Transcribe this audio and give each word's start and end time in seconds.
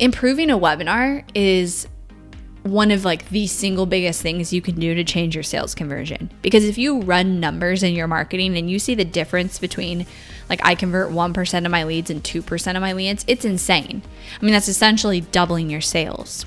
improving 0.00 0.50
a 0.50 0.58
webinar 0.58 1.22
is 1.34 1.86
one 2.62 2.90
of 2.90 3.04
like 3.04 3.28
the 3.28 3.46
single 3.46 3.86
biggest 3.86 4.20
things 4.20 4.52
you 4.52 4.60
can 4.60 4.74
do 4.74 4.94
to 4.94 5.04
change 5.04 5.34
your 5.34 5.44
sales 5.44 5.74
conversion. 5.74 6.30
Because 6.42 6.64
if 6.64 6.76
you 6.76 7.00
run 7.02 7.40
numbers 7.40 7.82
in 7.82 7.94
your 7.94 8.06
marketing 8.06 8.56
and 8.56 8.70
you 8.70 8.78
see 8.78 8.94
the 8.94 9.04
difference 9.04 9.58
between 9.58 10.06
like 10.48 10.60
I 10.64 10.74
convert 10.74 11.10
1% 11.10 11.64
of 11.64 11.70
my 11.70 11.84
leads 11.84 12.10
and 12.10 12.22
2% 12.22 12.76
of 12.76 12.82
my 12.82 12.92
leads, 12.92 13.24
it's 13.28 13.44
insane. 13.44 14.02
I 14.40 14.44
mean, 14.44 14.52
that's 14.52 14.68
essentially 14.68 15.20
doubling 15.20 15.70
your 15.70 15.80
sales. 15.80 16.44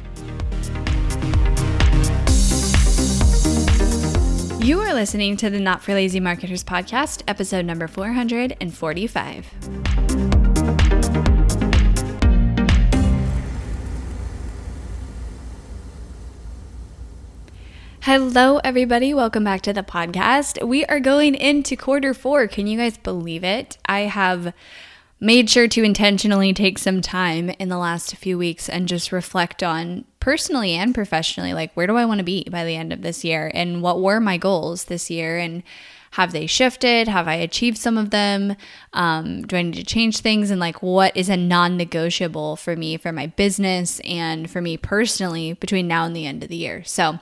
You 4.61 4.79
are 4.79 4.93
listening 4.93 5.35
to 5.37 5.49
the 5.49 5.59
Not 5.59 5.81
for 5.81 5.93
Lazy 5.93 6.19
Marketers 6.19 6.63
podcast, 6.63 7.23
episode 7.27 7.65
number 7.65 7.87
445. 7.87 10.32
Hello, 18.05 18.57
everybody. 18.65 19.13
Welcome 19.13 19.45
back 19.45 19.61
to 19.61 19.71
the 19.71 19.81
podcast. 19.81 20.61
We 20.61 20.83
are 20.87 20.99
going 20.99 21.35
into 21.35 21.77
quarter 21.77 22.13
four. 22.13 22.49
Can 22.49 22.67
you 22.67 22.77
guys 22.77 22.97
believe 22.97 23.45
it? 23.45 23.77
I 23.85 24.01
have 24.01 24.53
made 25.21 25.49
sure 25.49 25.69
to 25.69 25.83
intentionally 25.83 26.51
take 26.51 26.79
some 26.79 27.01
time 27.01 27.51
in 27.51 27.69
the 27.69 27.77
last 27.77 28.17
few 28.17 28.37
weeks 28.37 28.67
and 28.67 28.89
just 28.89 29.13
reflect 29.13 29.63
on 29.63 30.03
personally 30.19 30.73
and 30.73 30.93
professionally 30.93 31.53
like, 31.53 31.73
where 31.75 31.87
do 31.87 31.95
I 31.95 32.03
want 32.03 32.17
to 32.17 32.25
be 32.25 32.45
by 32.51 32.65
the 32.65 32.75
end 32.75 32.91
of 32.91 33.03
this 33.03 33.23
year? 33.23 33.49
And 33.53 33.81
what 33.81 34.01
were 34.01 34.19
my 34.19 34.35
goals 34.35 34.83
this 34.83 35.09
year? 35.09 35.37
And 35.37 35.63
have 36.11 36.33
they 36.33 36.45
shifted? 36.45 37.07
Have 37.07 37.29
I 37.29 37.35
achieved 37.35 37.77
some 37.77 37.97
of 37.97 38.09
them? 38.09 38.57
Um, 38.91 39.43
do 39.43 39.55
I 39.55 39.61
need 39.61 39.75
to 39.75 39.85
change 39.85 40.17
things? 40.17 40.51
And 40.51 40.59
like, 40.59 40.83
what 40.83 41.15
is 41.15 41.29
a 41.29 41.37
non 41.37 41.77
negotiable 41.77 42.57
for 42.57 42.75
me, 42.75 42.97
for 42.97 43.13
my 43.13 43.27
business, 43.27 44.01
and 44.01 44.51
for 44.51 44.59
me 44.59 44.75
personally 44.75 45.53
between 45.53 45.87
now 45.87 46.03
and 46.03 46.13
the 46.13 46.25
end 46.25 46.43
of 46.43 46.49
the 46.49 46.57
year? 46.57 46.83
So, 46.83 47.19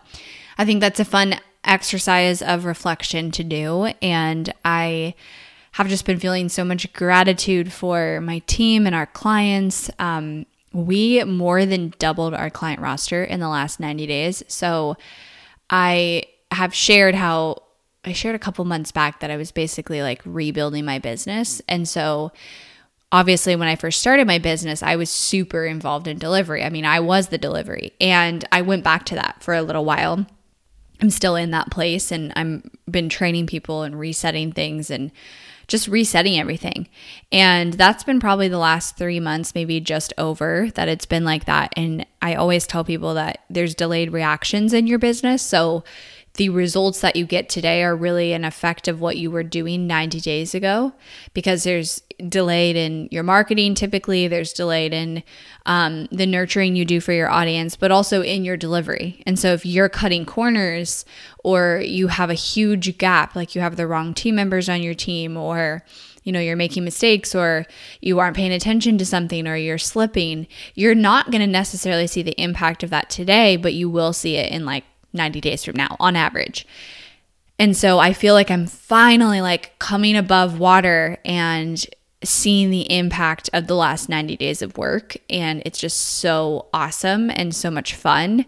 I 0.57 0.65
think 0.65 0.81
that's 0.81 0.99
a 0.99 1.05
fun 1.05 1.39
exercise 1.63 2.41
of 2.41 2.65
reflection 2.65 3.31
to 3.31 3.43
do. 3.43 3.91
And 4.01 4.53
I 4.65 5.15
have 5.73 5.87
just 5.87 6.05
been 6.05 6.19
feeling 6.19 6.49
so 6.49 6.65
much 6.65 6.91
gratitude 6.93 7.71
for 7.71 8.19
my 8.21 8.39
team 8.39 8.85
and 8.85 8.95
our 8.95 9.05
clients. 9.05 9.89
Um, 9.99 10.45
we 10.73 11.23
more 11.23 11.65
than 11.65 11.93
doubled 11.99 12.33
our 12.33 12.49
client 12.49 12.81
roster 12.81 13.23
in 13.23 13.39
the 13.39 13.49
last 13.49 13.79
90 13.79 14.07
days. 14.07 14.43
So 14.47 14.97
I 15.69 16.23
have 16.51 16.73
shared 16.73 17.15
how 17.15 17.63
I 18.03 18.13
shared 18.13 18.35
a 18.35 18.39
couple 18.39 18.65
months 18.65 18.91
back 18.91 19.19
that 19.19 19.31
I 19.31 19.37
was 19.37 19.51
basically 19.51 20.01
like 20.01 20.21
rebuilding 20.25 20.85
my 20.85 20.99
business. 20.99 21.61
And 21.69 21.87
so 21.87 22.31
obviously 23.11 23.55
when 23.55 23.67
I 23.67 23.75
first 23.75 23.99
started 23.99 24.25
my 24.25 24.39
business, 24.39 24.81
I 24.81 24.95
was 24.95 25.09
super 25.09 25.65
involved 25.65 26.07
in 26.07 26.17
delivery. 26.17 26.63
I 26.63 26.69
mean, 26.69 26.85
I 26.85 26.99
was 26.99 27.27
the 27.27 27.37
delivery 27.37 27.93
and 28.01 28.43
I 28.51 28.61
went 28.63 28.83
back 28.83 29.05
to 29.07 29.15
that 29.15 29.43
for 29.43 29.53
a 29.53 29.61
little 29.61 29.85
while 29.85 30.25
I'm 31.01 31.09
still 31.09 31.35
in 31.35 31.51
that 31.51 31.71
place 31.71 32.11
and 32.11 32.31
I'm 32.35 32.69
been 32.89 33.09
training 33.09 33.47
people 33.47 33.83
and 33.83 33.99
resetting 33.99 34.51
things 34.51 34.91
and 34.91 35.11
just 35.67 35.87
resetting 35.87 36.37
everything. 36.37 36.87
And 37.31 37.73
that's 37.73 38.03
been 38.03 38.19
probably 38.19 38.49
the 38.49 38.57
last 38.57 38.97
3 38.97 39.19
months 39.19 39.55
maybe 39.55 39.79
just 39.79 40.13
over 40.17 40.69
that 40.75 40.87
it's 40.89 41.05
been 41.05 41.23
like 41.23 41.45
that 41.45 41.73
and 41.75 42.05
I 42.21 42.35
always 42.35 42.67
tell 42.67 42.83
people 42.83 43.13
that 43.15 43.43
there's 43.49 43.73
delayed 43.73 44.11
reactions 44.11 44.73
in 44.73 44.85
your 44.85 44.99
business. 44.99 45.41
So 45.41 45.83
the 46.35 46.49
results 46.49 47.01
that 47.01 47.15
you 47.15 47.25
get 47.25 47.49
today 47.49 47.83
are 47.83 47.95
really 47.95 48.31
an 48.33 48.45
effect 48.45 48.87
of 48.87 49.01
what 49.01 49.17
you 49.17 49.31
were 49.31 49.43
doing 49.43 49.87
90 49.87 50.21
days 50.21 50.53
ago 50.53 50.93
because 51.33 51.63
there's 51.63 52.01
delayed 52.29 52.75
in 52.75 53.07
your 53.11 53.23
marketing 53.23 53.75
typically 53.75 54.27
there's 54.27 54.53
delayed 54.53 54.93
in 54.93 55.23
um, 55.65 56.07
the 56.11 56.25
nurturing 56.25 56.75
you 56.75 56.85
do 56.85 56.99
for 56.99 57.13
your 57.13 57.29
audience 57.29 57.75
but 57.75 57.91
also 57.91 58.21
in 58.21 58.43
your 58.43 58.57
delivery 58.57 59.21
and 59.25 59.37
so 59.37 59.53
if 59.53 59.65
you're 59.65 59.89
cutting 59.89 60.25
corners 60.25 61.05
or 61.43 61.81
you 61.85 62.07
have 62.07 62.29
a 62.29 62.35
huge 62.35 62.97
gap 62.97 63.35
like 63.35 63.55
you 63.55 63.61
have 63.61 63.75
the 63.75 63.87
wrong 63.87 64.13
team 64.13 64.35
members 64.35 64.69
on 64.69 64.81
your 64.81 64.93
team 64.93 65.37
or 65.37 65.83
you 66.23 66.31
know 66.31 66.39
you're 66.39 66.55
making 66.55 66.83
mistakes 66.83 67.33
or 67.33 67.65
you 67.99 68.19
aren't 68.19 68.35
paying 68.35 68.51
attention 68.51 68.97
to 68.97 69.05
something 69.05 69.47
or 69.47 69.55
you're 69.55 69.77
slipping 69.77 70.47
you're 70.75 70.95
not 70.95 71.31
going 71.31 71.41
to 71.41 71.47
necessarily 71.47 72.07
see 72.07 72.21
the 72.21 72.39
impact 72.41 72.83
of 72.83 72.89
that 72.89 73.09
today 73.09 73.57
but 73.57 73.73
you 73.73 73.89
will 73.89 74.13
see 74.13 74.35
it 74.35 74.51
in 74.51 74.65
like 74.65 74.83
90 75.13 75.41
days 75.41 75.63
from 75.63 75.75
now 75.75 75.95
on 75.99 76.15
average. 76.15 76.65
And 77.59 77.75
so 77.77 77.99
I 77.99 78.13
feel 78.13 78.33
like 78.33 78.49
I'm 78.49 78.65
finally 78.65 79.41
like 79.41 79.77
coming 79.79 80.15
above 80.15 80.59
water 80.59 81.17
and 81.23 81.83
seeing 82.23 82.69
the 82.69 82.91
impact 82.91 83.49
of 83.53 83.67
the 83.67 83.75
last 83.75 84.09
90 84.09 84.37
days 84.37 84.61
of 84.61 84.77
work 84.77 85.17
and 85.29 85.61
it's 85.65 85.79
just 85.79 85.97
so 85.97 86.67
awesome 86.73 87.29
and 87.31 87.55
so 87.55 87.71
much 87.71 87.95
fun. 87.95 88.45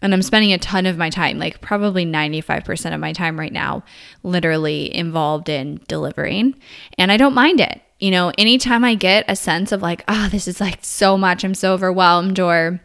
And 0.00 0.12
I'm 0.12 0.22
spending 0.22 0.52
a 0.52 0.58
ton 0.58 0.86
of 0.86 0.98
my 0.98 1.10
time, 1.10 1.38
like 1.38 1.60
probably 1.60 2.04
95% 2.04 2.92
of 2.92 3.00
my 3.00 3.12
time 3.12 3.38
right 3.38 3.52
now, 3.52 3.84
literally 4.22 4.94
involved 4.94 5.48
in 5.48 5.80
delivering. 5.86 6.56
And 6.98 7.12
I 7.12 7.16
don't 7.16 7.34
mind 7.34 7.60
it. 7.60 7.80
You 8.00 8.10
know, 8.10 8.32
anytime 8.36 8.84
I 8.84 8.96
get 8.96 9.24
a 9.28 9.36
sense 9.36 9.70
of 9.70 9.80
like, 9.80 10.02
oh, 10.08 10.28
this 10.28 10.48
is 10.48 10.60
like 10.60 10.78
so 10.82 11.16
much, 11.16 11.44
I'm 11.44 11.54
so 11.54 11.72
overwhelmed, 11.72 12.40
or 12.40 12.80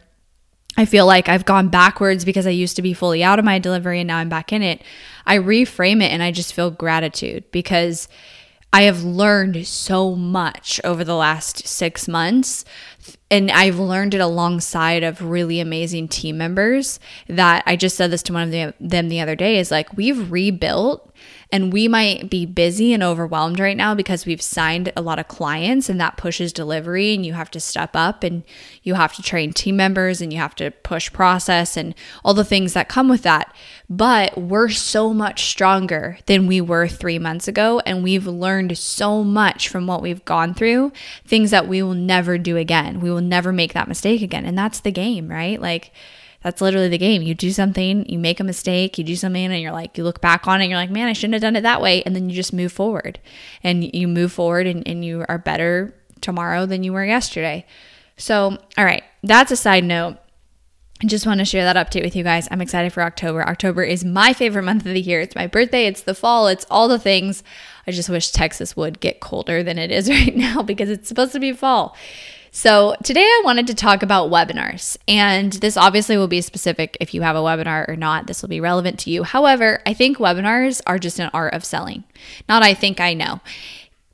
I 0.76 0.84
feel 0.84 1.06
like 1.06 1.28
I've 1.28 1.44
gone 1.44 1.70
backwards 1.70 2.24
because 2.24 2.46
I 2.46 2.50
used 2.50 2.76
to 2.76 2.82
be 2.82 2.92
fully 2.92 3.24
out 3.24 3.40
of 3.40 3.44
my 3.44 3.58
delivery 3.58 3.98
and 3.98 4.06
now 4.06 4.18
I'm 4.18 4.28
back 4.28 4.52
in 4.52 4.62
it. 4.62 4.80
I 5.26 5.38
reframe 5.38 6.00
it 6.00 6.12
and 6.12 6.22
I 6.22 6.30
just 6.30 6.54
feel 6.54 6.70
gratitude 6.70 7.50
because 7.50 8.06
I 8.72 8.82
have 8.82 9.02
learned 9.02 9.66
so 9.66 10.14
much 10.14 10.80
over 10.84 11.02
the 11.02 11.14
last 11.14 11.66
six 11.66 12.06
months. 12.06 12.64
And 13.30 13.50
I've 13.50 13.78
learned 13.78 14.14
it 14.14 14.20
alongside 14.20 15.02
of 15.02 15.22
really 15.22 15.60
amazing 15.60 16.08
team 16.08 16.38
members 16.38 16.98
that 17.28 17.62
I 17.66 17.76
just 17.76 17.96
said 17.96 18.10
this 18.10 18.22
to 18.24 18.32
one 18.32 18.42
of 18.44 18.50
the, 18.50 18.74
them 18.80 19.08
the 19.08 19.20
other 19.20 19.36
day 19.36 19.58
is 19.58 19.70
like, 19.70 19.96
we've 19.96 20.30
rebuilt 20.30 21.08
and 21.50 21.72
we 21.72 21.88
might 21.88 22.28
be 22.28 22.44
busy 22.44 22.92
and 22.92 23.02
overwhelmed 23.02 23.58
right 23.58 23.76
now 23.76 23.94
because 23.94 24.26
we've 24.26 24.42
signed 24.42 24.92
a 24.94 25.00
lot 25.00 25.18
of 25.18 25.28
clients 25.28 25.88
and 25.88 26.00
that 26.00 26.16
pushes 26.16 26.52
delivery 26.52 27.14
and 27.14 27.24
you 27.24 27.32
have 27.32 27.50
to 27.50 27.60
step 27.60 27.90
up 27.94 28.22
and 28.22 28.44
you 28.82 28.94
have 28.94 29.14
to 29.14 29.22
train 29.22 29.52
team 29.52 29.76
members 29.76 30.20
and 30.20 30.32
you 30.32 30.38
have 30.38 30.54
to 30.54 30.70
push 30.70 31.10
process 31.12 31.76
and 31.76 31.94
all 32.24 32.34
the 32.34 32.44
things 32.44 32.74
that 32.74 32.88
come 32.88 33.08
with 33.08 33.22
that. 33.22 33.54
But 33.88 34.36
we're 34.36 34.68
so 34.68 35.14
much 35.14 35.44
stronger 35.44 36.18
than 36.26 36.46
we 36.46 36.60
were 36.60 36.86
three 36.86 37.18
months 37.18 37.48
ago. 37.48 37.80
And 37.86 38.02
we've 38.02 38.26
learned 38.26 38.76
so 38.76 39.24
much 39.24 39.68
from 39.68 39.86
what 39.86 40.02
we've 40.02 40.24
gone 40.26 40.52
through, 40.52 40.92
things 41.26 41.50
that 41.50 41.66
we 41.66 41.82
will 41.82 41.94
never 41.94 42.36
do 42.36 42.58
again. 42.58 42.97
We 43.00 43.10
will 43.10 43.20
never 43.20 43.52
make 43.52 43.72
that 43.72 43.88
mistake 43.88 44.22
again. 44.22 44.44
And 44.44 44.56
that's 44.56 44.80
the 44.80 44.92
game, 44.92 45.28
right? 45.28 45.60
Like, 45.60 45.92
that's 46.42 46.60
literally 46.60 46.88
the 46.88 46.98
game. 46.98 47.22
You 47.22 47.34
do 47.34 47.50
something, 47.50 48.08
you 48.08 48.18
make 48.18 48.38
a 48.38 48.44
mistake, 48.44 48.96
you 48.96 49.04
do 49.04 49.16
something, 49.16 49.46
and 49.46 49.60
you're 49.60 49.72
like, 49.72 49.98
you 49.98 50.04
look 50.04 50.20
back 50.20 50.46
on 50.46 50.60
it 50.60 50.64
and 50.64 50.70
you're 50.70 50.78
like, 50.78 50.90
man, 50.90 51.08
I 51.08 51.12
shouldn't 51.12 51.34
have 51.34 51.42
done 51.42 51.56
it 51.56 51.62
that 51.62 51.82
way. 51.82 52.02
And 52.04 52.14
then 52.14 52.30
you 52.30 52.36
just 52.36 52.52
move 52.52 52.72
forward 52.72 53.18
and 53.62 53.92
you 53.94 54.06
move 54.06 54.32
forward 54.32 54.66
and, 54.66 54.86
and 54.86 55.04
you 55.04 55.24
are 55.28 55.38
better 55.38 55.94
tomorrow 56.20 56.64
than 56.64 56.84
you 56.84 56.92
were 56.92 57.04
yesterday. 57.04 57.66
So, 58.16 58.58
all 58.76 58.84
right, 58.84 59.02
that's 59.22 59.50
a 59.50 59.56
side 59.56 59.84
note. 59.84 60.18
I 61.02 61.06
just 61.06 61.26
want 61.26 61.38
to 61.38 61.44
share 61.44 61.64
that 61.64 61.76
update 61.76 62.02
with 62.02 62.16
you 62.16 62.24
guys. 62.24 62.48
I'm 62.50 62.60
excited 62.60 62.92
for 62.92 63.04
October. 63.04 63.46
October 63.46 63.84
is 63.84 64.04
my 64.04 64.32
favorite 64.32 64.64
month 64.64 64.84
of 64.84 64.92
the 64.92 65.00
year. 65.00 65.20
It's 65.20 65.36
my 65.36 65.46
birthday, 65.46 65.86
it's 65.86 66.02
the 66.02 66.14
fall, 66.14 66.48
it's 66.48 66.66
all 66.70 66.88
the 66.88 66.98
things. 66.98 67.44
I 67.86 67.92
just 67.92 68.08
wish 68.08 68.30
Texas 68.30 68.76
would 68.76 68.98
get 69.00 69.20
colder 69.20 69.62
than 69.62 69.78
it 69.78 69.92
is 69.92 70.08
right 70.10 70.36
now 70.36 70.62
because 70.62 70.90
it's 70.90 71.08
supposed 71.08 71.32
to 71.32 71.40
be 71.40 71.52
fall. 71.52 71.96
So, 72.50 72.96
today 73.04 73.24
I 73.24 73.42
wanted 73.44 73.66
to 73.66 73.74
talk 73.74 74.02
about 74.02 74.30
webinars, 74.30 74.96
and 75.06 75.52
this 75.52 75.76
obviously 75.76 76.16
will 76.16 76.28
be 76.28 76.40
specific 76.40 76.96
if 76.98 77.12
you 77.12 77.22
have 77.22 77.36
a 77.36 77.40
webinar 77.40 77.86
or 77.88 77.96
not. 77.96 78.26
This 78.26 78.40
will 78.40 78.48
be 78.48 78.60
relevant 78.60 78.98
to 79.00 79.10
you. 79.10 79.22
However, 79.22 79.82
I 79.84 79.92
think 79.92 80.16
webinars 80.16 80.80
are 80.86 80.98
just 80.98 81.18
an 81.18 81.30
art 81.34 81.52
of 81.52 81.64
selling. 81.64 82.04
Not 82.48 82.62
I 82.62 82.72
think 82.72 83.00
I 83.00 83.12
know. 83.12 83.40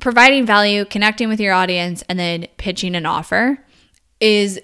Providing 0.00 0.44
value, 0.44 0.84
connecting 0.84 1.28
with 1.28 1.40
your 1.40 1.54
audience, 1.54 2.02
and 2.08 2.18
then 2.18 2.48
pitching 2.56 2.96
an 2.96 3.06
offer 3.06 3.58
is 4.20 4.60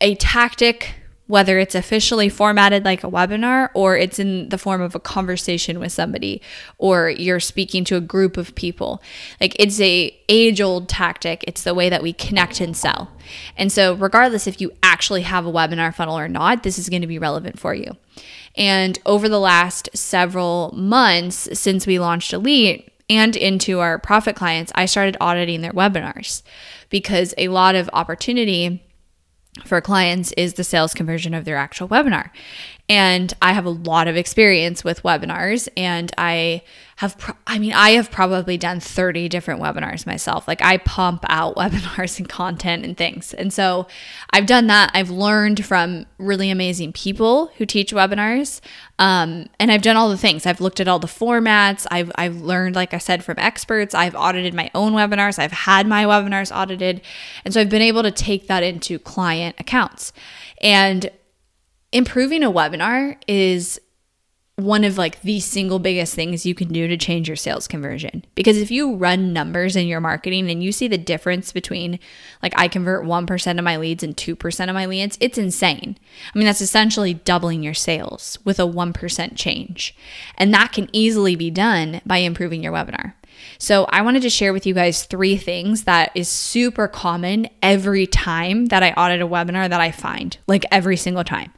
a 0.00 0.14
tactic 0.16 0.94
whether 1.26 1.58
it's 1.58 1.74
officially 1.74 2.28
formatted 2.28 2.84
like 2.84 3.02
a 3.02 3.10
webinar 3.10 3.70
or 3.72 3.96
it's 3.96 4.18
in 4.18 4.48
the 4.50 4.58
form 4.58 4.82
of 4.82 4.94
a 4.94 5.00
conversation 5.00 5.78
with 5.78 5.90
somebody 5.90 6.42
or 6.76 7.08
you're 7.08 7.40
speaking 7.40 7.82
to 7.84 7.96
a 7.96 8.00
group 8.00 8.36
of 8.36 8.54
people. 8.54 9.02
Like 9.40 9.56
it's 9.58 9.80
a 9.80 10.14
age 10.28 10.60
old 10.60 10.88
tactic. 10.88 11.42
It's 11.46 11.62
the 11.62 11.74
way 11.74 11.88
that 11.88 12.02
we 12.02 12.12
connect 12.12 12.60
and 12.60 12.76
sell. 12.76 13.10
And 13.56 13.72
so 13.72 13.94
regardless 13.94 14.46
if 14.46 14.60
you 14.60 14.72
actually 14.82 15.22
have 15.22 15.46
a 15.46 15.52
webinar 15.52 15.94
funnel 15.94 16.18
or 16.18 16.28
not 16.28 16.62
this 16.62 16.78
is 16.78 16.90
going 16.90 17.02
to 17.02 17.08
be 17.08 17.18
relevant 17.18 17.58
for 17.58 17.74
you. 17.74 17.96
And 18.56 18.98
over 19.06 19.28
the 19.28 19.40
last 19.40 19.88
several 19.94 20.72
months 20.76 21.48
since 21.58 21.86
we 21.86 21.98
launched 21.98 22.32
elite 22.32 22.90
and 23.10 23.36
into 23.36 23.80
our 23.80 23.98
profit 23.98 24.34
clients 24.34 24.72
i 24.74 24.86
started 24.86 25.14
auditing 25.20 25.60
their 25.60 25.72
webinars 25.72 26.42
because 26.88 27.34
a 27.36 27.48
lot 27.48 27.74
of 27.74 27.90
opportunity 27.92 28.82
for 29.64 29.80
clients 29.80 30.32
is 30.32 30.54
the 30.54 30.64
sales 30.64 30.94
conversion 30.94 31.34
of 31.34 31.44
their 31.44 31.56
actual 31.56 31.88
webinar. 31.88 32.30
And 32.86 33.32
I 33.40 33.52
have 33.54 33.64
a 33.64 33.70
lot 33.70 34.08
of 34.08 34.16
experience 34.16 34.84
with 34.84 35.02
webinars 35.02 35.68
and 35.74 36.12
I 36.18 36.62
have 36.96 37.18
pro- 37.18 37.34
I 37.46 37.58
mean 37.58 37.72
I 37.72 37.90
have 37.90 38.10
probably 38.10 38.58
done 38.58 38.78
30 38.78 39.28
different 39.30 39.62
webinars 39.62 40.06
myself. 40.06 40.46
Like 40.46 40.60
I 40.60 40.76
pump 40.76 41.24
out 41.28 41.56
webinars 41.56 42.18
and 42.18 42.28
content 42.28 42.84
and 42.84 42.94
things. 42.94 43.32
And 43.32 43.52
so 43.54 43.86
I've 44.30 44.44
done 44.44 44.66
that. 44.66 44.90
I've 44.92 45.08
learned 45.08 45.64
from 45.64 46.04
really 46.18 46.50
amazing 46.50 46.92
people 46.92 47.46
who 47.56 47.64
teach 47.64 47.90
webinars. 47.92 48.60
Um, 48.98 49.48
and 49.58 49.72
I've 49.72 49.82
done 49.82 49.96
all 49.96 50.10
the 50.10 50.18
things. 50.18 50.44
I've 50.44 50.60
looked 50.60 50.78
at 50.78 50.86
all 50.86 50.98
the 50.98 51.06
formats. 51.06 51.86
I've 51.90 52.12
I've 52.16 52.42
learned 52.42 52.76
like 52.76 52.92
I 52.92 52.98
said 52.98 53.24
from 53.24 53.38
experts. 53.38 53.94
I've 53.94 54.14
audited 54.14 54.52
my 54.52 54.70
own 54.74 54.92
webinars. 54.92 55.38
I've 55.38 55.52
had 55.52 55.86
my 55.86 56.04
webinars 56.04 56.54
audited. 56.54 57.00
And 57.46 57.54
so 57.54 57.62
I've 57.62 57.70
been 57.70 57.82
able 57.82 58.02
to 58.02 58.10
take 58.10 58.46
that 58.48 58.62
into 58.62 58.98
client 58.98 59.56
accounts. 59.58 60.12
And 60.60 61.10
improving 61.94 62.42
a 62.42 62.50
webinar 62.50 63.16
is 63.26 63.80
one 64.56 64.84
of 64.84 64.96
like 64.96 65.20
the 65.22 65.40
single 65.40 65.80
biggest 65.80 66.14
things 66.14 66.46
you 66.46 66.54
can 66.54 66.68
do 66.68 66.86
to 66.86 66.96
change 66.96 67.28
your 67.28 67.36
sales 67.36 67.66
conversion. 67.66 68.24
Because 68.36 68.56
if 68.56 68.70
you 68.70 68.94
run 68.94 69.32
numbers 69.32 69.74
in 69.74 69.88
your 69.88 70.00
marketing 70.00 70.48
and 70.48 70.62
you 70.62 70.70
see 70.70 70.86
the 70.86 70.98
difference 70.98 71.50
between 71.50 71.98
like 72.40 72.52
I 72.56 72.68
convert 72.68 73.04
1% 73.04 73.58
of 73.58 73.64
my 73.64 73.76
leads 73.76 74.04
and 74.04 74.16
2% 74.16 74.68
of 74.68 74.74
my 74.74 74.86
leads, 74.86 75.18
it's 75.20 75.38
insane. 75.38 75.98
I 76.32 76.38
mean, 76.38 76.46
that's 76.46 76.60
essentially 76.60 77.14
doubling 77.14 77.64
your 77.64 77.74
sales 77.74 78.38
with 78.44 78.60
a 78.60 78.62
1% 78.62 79.36
change. 79.36 79.96
And 80.36 80.54
that 80.54 80.72
can 80.72 80.88
easily 80.92 81.34
be 81.34 81.50
done 81.50 82.00
by 82.06 82.18
improving 82.18 82.62
your 82.62 82.72
webinar. 82.72 83.14
So, 83.58 83.84
I 83.90 84.02
wanted 84.02 84.22
to 84.22 84.30
share 84.30 84.52
with 84.52 84.66
you 84.66 84.74
guys 84.74 85.04
three 85.04 85.36
things 85.36 85.84
that 85.84 86.10
is 86.14 86.28
super 86.28 86.88
common 86.88 87.48
every 87.62 88.06
time 88.06 88.66
that 88.66 88.82
I 88.82 88.92
audit 88.92 89.22
a 89.22 89.26
webinar 89.26 89.68
that 89.68 89.80
I 89.80 89.90
find, 89.90 90.36
like 90.46 90.64
every 90.70 90.96
single 90.96 91.24
time. 91.24 91.52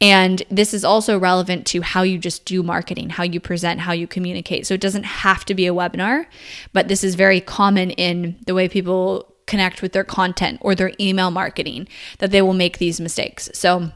And 0.00 0.42
this 0.50 0.74
is 0.74 0.84
also 0.84 1.18
relevant 1.18 1.66
to 1.68 1.80
how 1.80 2.02
you 2.02 2.18
just 2.18 2.44
do 2.44 2.62
marketing, 2.62 3.10
how 3.10 3.22
you 3.22 3.40
present, 3.40 3.80
how 3.80 3.92
you 3.92 4.06
communicate. 4.06 4.66
So, 4.66 4.74
it 4.74 4.80
doesn't 4.80 5.04
have 5.04 5.44
to 5.46 5.54
be 5.54 5.66
a 5.66 5.74
webinar, 5.74 6.26
but 6.72 6.88
this 6.88 7.04
is 7.04 7.14
very 7.14 7.40
common 7.40 7.90
in 7.90 8.36
the 8.46 8.54
way 8.54 8.68
people 8.68 9.34
connect 9.46 9.80
with 9.80 9.92
their 9.92 10.04
content 10.04 10.58
or 10.60 10.74
their 10.74 10.92
email 10.98 11.30
marketing 11.30 11.86
that 12.18 12.30
they 12.30 12.42
will 12.42 12.54
make 12.54 12.78
these 12.78 13.00
mistakes. 13.00 13.50
So, 13.54 13.90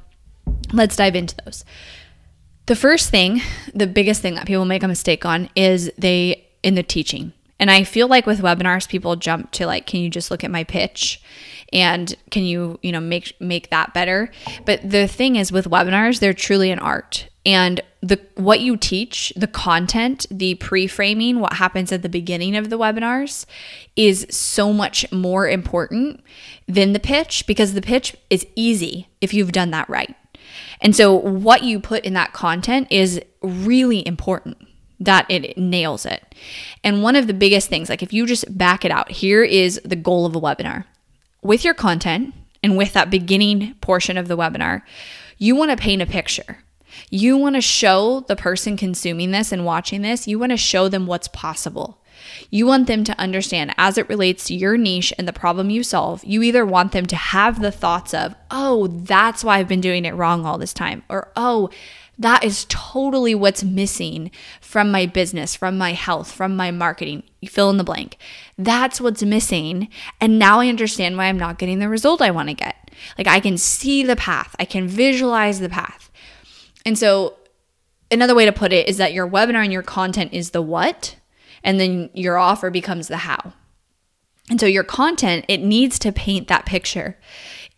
let's 0.72 0.96
dive 0.96 1.16
into 1.16 1.36
those. 1.44 1.64
The 2.66 2.76
first 2.76 3.10
thing, 3.10 3.40
the 3.74 3.88
biggest 3.88 4.22
thing 4.22 4.36
that 4.36 4.46
people 4.46 4.64
make 4.64 4.84
a 4.84 4.88
mistake 4.88 5.26
on 5.26 5.50
is 5.56 5.90
they 5.98 6.46
in 6.62 6.74
the 6.74 6.82
teaching. 6.82 7.32
And 7.60 7.70
I 7.70 7.84
feel 7.84 8.08
like 8.08 8.26
with 8.26 8.40
webinars, 8.40 8.88
people 8.88 9.16
jump 9.16 9.52
to 9.52 9.66
like, 9.66 9.86
can 9.86 10.00
you 10.00 10.08
just 10.08 10.30
look 10.30 10.42
at 10.42 10.50
my 10.50 10.64
pitch? 10.64 11.22
And 11.72 12.16
can 12.30 12.42
you, 12.42 12.80
you 12.82 12.90
know, 12.90 13.00
make 13.00 13.38
make 13.40 13.70
that 13.70 13.94
better? 13.94 14.30
But 14.64 14.88
the 14.88 15.06
thing 15.06 15.36
is 15.36 15.52
with 15.52 15.70
webinars, 15.70 16.18
they're 16.18 16.34
truly 16.34 16.70
an 16.70 16.78
art. 16.78 17.28
And 17.46 17.80
the 18.02 18.18
what 18.34 18.60
you 18.60 18.76
teach, 18.76 19.32
the 19.36 19.46
content, 19.46 20.26
the 20.30 20.54
pre-framing, 20.56 21.38
what 21.38 21.54
happens 21.54 21.92
at 21.92 22.02
the 22.02 22.08
beginning 22.08 22.56
of 22.56 22.70
the 22.70 22.78
webinars 22.78 23.44
is 23.94 24.26
so 24.30 24.72
much 24.72 25.10
more 25.12 25.46
important 25.46 26.22
than 26.66 26.92
the 26.92 26.98
pitch 26.98 27.46
because 27.46 27.74
the 27.74 27.82
pitch 27.82 28.16
is 28.30 28.46
easy 28.56 29.08
if 29.20 29.34
you've 29.34 29.52
done 29.52 29.70
that 29.70 29.88
right. 29.88 30.14
And 30.80 30.96
so 30.96 31.14
what 31.14 31.62
you 31.62 31.78
put 31.78 32.04
in 32.04 32.14
that 32.14 32.32
content 32.32 32.88
is 32.90 33.20
really 33.42 34.06
important 34.06 34.56
that 35.00 35.26
it 35.30 35.56
nails 35.56 36.04
it. 36.04 36.22
And 36.84 37.02
one 37.02 37.16
of 37.16 37.26
the 37.26 37.34
biggest 37.34 37.68
things, 37.68 37.88
like 37.88 38.02
if 38.02 38.12
you 38.12 38.26
just 38.26 38.56
back 38.56 38.84
it 38.84 38.90
out, 38.90 39.10
here 39.10 39.42
is 39.42 39.80
the 39.84 39.96
goal 39.96 40.26
of 40.26 40.36
a 40.36 40.40
webinar. 40.40 40.84
With 41.42 41.64
your 41.64 41.74
content 41.74 42.34
and 42.62 42.76
with 42.76 42.92
that 42.92 43.10
beginning 43.10 43.74
portion 43.80 44.18
of 44.18 44.28
the 44.28 44.36
webinar, 44.36 44.82
you 45.38 45.56
want 45.56 45.70
to 45.70 45.76
paint 45.76 46.02
a 46.02 46.06
picture. 46.06 46.58
You 47.08 47.36
want 47.36 47.54
to 47.54 47.62
show 47.62 48.20
the 48.20 48.36
person 48.36 48.76
consuming 48.76 49.30
this 49.30 49.52
and 49.52 49.64
watching 49.64 50.02
this, 50.02 50.28
you 50.28 50.38
want 50.38 50.50
to 50.50 50.56
show 50.56 50.88
them 50.88 51.06
what's 51.06 51.28
possible. 51.28 51.98
You 52.50 52.66
want 52.66 52.86
them 52.86 53.04
to 53.04 53.18
understand 53.18 53.74
as 53.78 53.96
it 53.96 54.08
relates 54.08 54.44
to 54.44 54.54
your 54.54 54.76
niche 54.76 55.12
and 55.16 55.26
the 55.26 55.32
problem 55.32 55.70
you 55.70 55.82
solve. 55.82 56.22
You 56.24 56.42
either 56.42 56.66
want 56.66 56.92
them 56.92 57.06
to 57.06 57.16
have 57.16 57.60
the 57.60 57.72
thoughts 57.72 58.12
of, 58.12 58.34
oh, 58.50 58.88
that's 58.88 59.42
why 59.42 59.58
I've 59.58 59.68
been 59.68 59.80
doing 59.80 60.04
it 60.04 60.14
wrong 60.14 60.44
all 60.44 60.58
this 60.58 60.74
time, 60.74 61.02
or 61.08 61.32
oh, 61.36 61.70
that 62.20 62.44
is 62.44 62.66
totally 62.68 63.34
what's 63.34 63.64
missing 63.64 64.30
from 64.60 64.92
my 64.92 65.06
business, 65.06 65.56
from 65.56 65.78
my 65.78 65.94
health, 65.94 66.30
from 66.30 66.54
my 66.54 66.70
marketing. 66.70 67.22
You 67.40 67.48
fill 67.48 67.70
in 67.70 67.78
the 67.78 67.84
blank. 67.84 68.18
That's 68.58 69.00
what's 69.00 69.22
missing. 69.22 69.88
And 70.20 70.38
now 70.38 70.60
I 70.60 70.68
understand 70.68 71.16
why 71.16 71.24
I'm 71.24 71.38
not 71.38 71.58
getting 71.58 71.78
the 71.78 71.88
result 71.88 72.20
I 72.20 72.30
want 72.30 72.50
to 72.50 72.54
get. 72.54 72.90
Like 73.16 73.26
I 73.26 73.40
can 73.40 73.56
see 73.56 74.02
the 74.02 74.16
path, 74.16 74.54
I 74.58 74.66
can 74.66 74.86
visualize 74.86 75.60
the 75.60 75.70
path. 75.70 76.10
And 76.84 76.98
so, 76.98 77.38
another 78.10 78.34
way 78.34 78.44
to 78.44 78.52
put 78.52 78.72
it 78.72 78.86
is 78.86 78.98
that 78.98 79.14
your 79.14 79.28
webinar 79.28 79.64
and 79.64 79.72
your 79.72 79.82
content 79.82 80.34
is 80.34 80.50
the 80.50 80.62
what, 80.62 81.16
and 81.64 81.80
then 81.80 82.10
your 82.12 82.36
offer 82.36 82.70
becomes 82.70 83.08
the 83.08 83.18
how. 83.18 83.54
And 84.50 84.60
so, 84.60 84.66
your 84.66 84.84
content, 84.84 85.46
it 85.48 85.58
needs 85.58 85.98
to 86.00 86.12
paint 86.12 86.48
that 86.48 86.66
picture. 86.66 87.16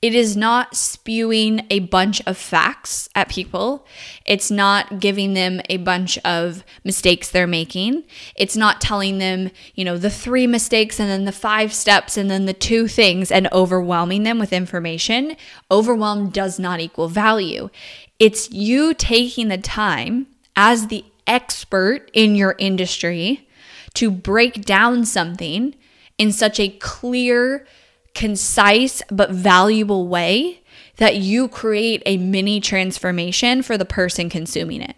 It 0.03 0.17
is 0.17 0.37
not 0.37 0.75
spewing 0.75 1.65
a 1.71 1.79
bunch 1.79 2.21
of 2.27 2.37
facts 2.37 3.09
at 3.15 3.29
people. 3.29 3.87
It's 4.27 4.51
not 4.51 4.99
giving 4.99 5.35
them 5.35 5.61
a 5.71 5.77
bunch 5.77 6.19
of 6.19 6.65
mistakes 6.83 7.31
they're 7.31 7.47
making. 7.47 8.03
It's 8.35 8.57
not 8.57 8.81
telling 8.81 9.19
them, 9.19 9.53
you 9.77 9.85
know, 9.85 9.97
the 9.97 10.11
three 10.11 10.49
mistakes 10.49 10.99
and 10.99 11.09
then 11.09 11.25
the 11.25 11.31
five 11.31 11.73
steps 11.73 12.17
and 12.17 12.29
then 12.29 12.47
the 12.47 12.53
two 12.53 12.89
things 12.89 13.31
and 13.31 13.49
overwhelming 13.53 14.25
them 14.25 14.41
with 14.41 14.53
information. 14.53 15.37
Overwhelm 15.71 16.31
does 16.31 16.59
not 16.59 16.81
equal 16.81 17.07
value. 17.09 17.71
It's 18.19 18.51
you 18.51 18.95
taking 18.95 19.49
the 19.49 19.59
time 19.59 20.27
as 20.57 20.89
the 20.89 21.05
expert 21.29 22.11
in 22.13 22.35
your 22.35 22.57
industry 22.59 23.47
to 23.95 24.11
break 24.11 24.65
down 24.65 25.05
something 25.05 25.77
in 26.19 26.33
such 26.33 26.59
a 26.59 26.69
clear, 26.69 27.67
concise 28.15 29.03
but 29.11 29.31
valuable 29.31 30.09
way 30.09 30.63
that 30.97 31.17
you 31.17 31.49
create 31.49 32.03
a 32.07 32.17
mini 32.17 32.61
transformation 32.61 33.63
for 33.63 33.79
the 33.79 33.85
person 33.85 34.29
consuming 34.29 34.83
it. 34.83 34.97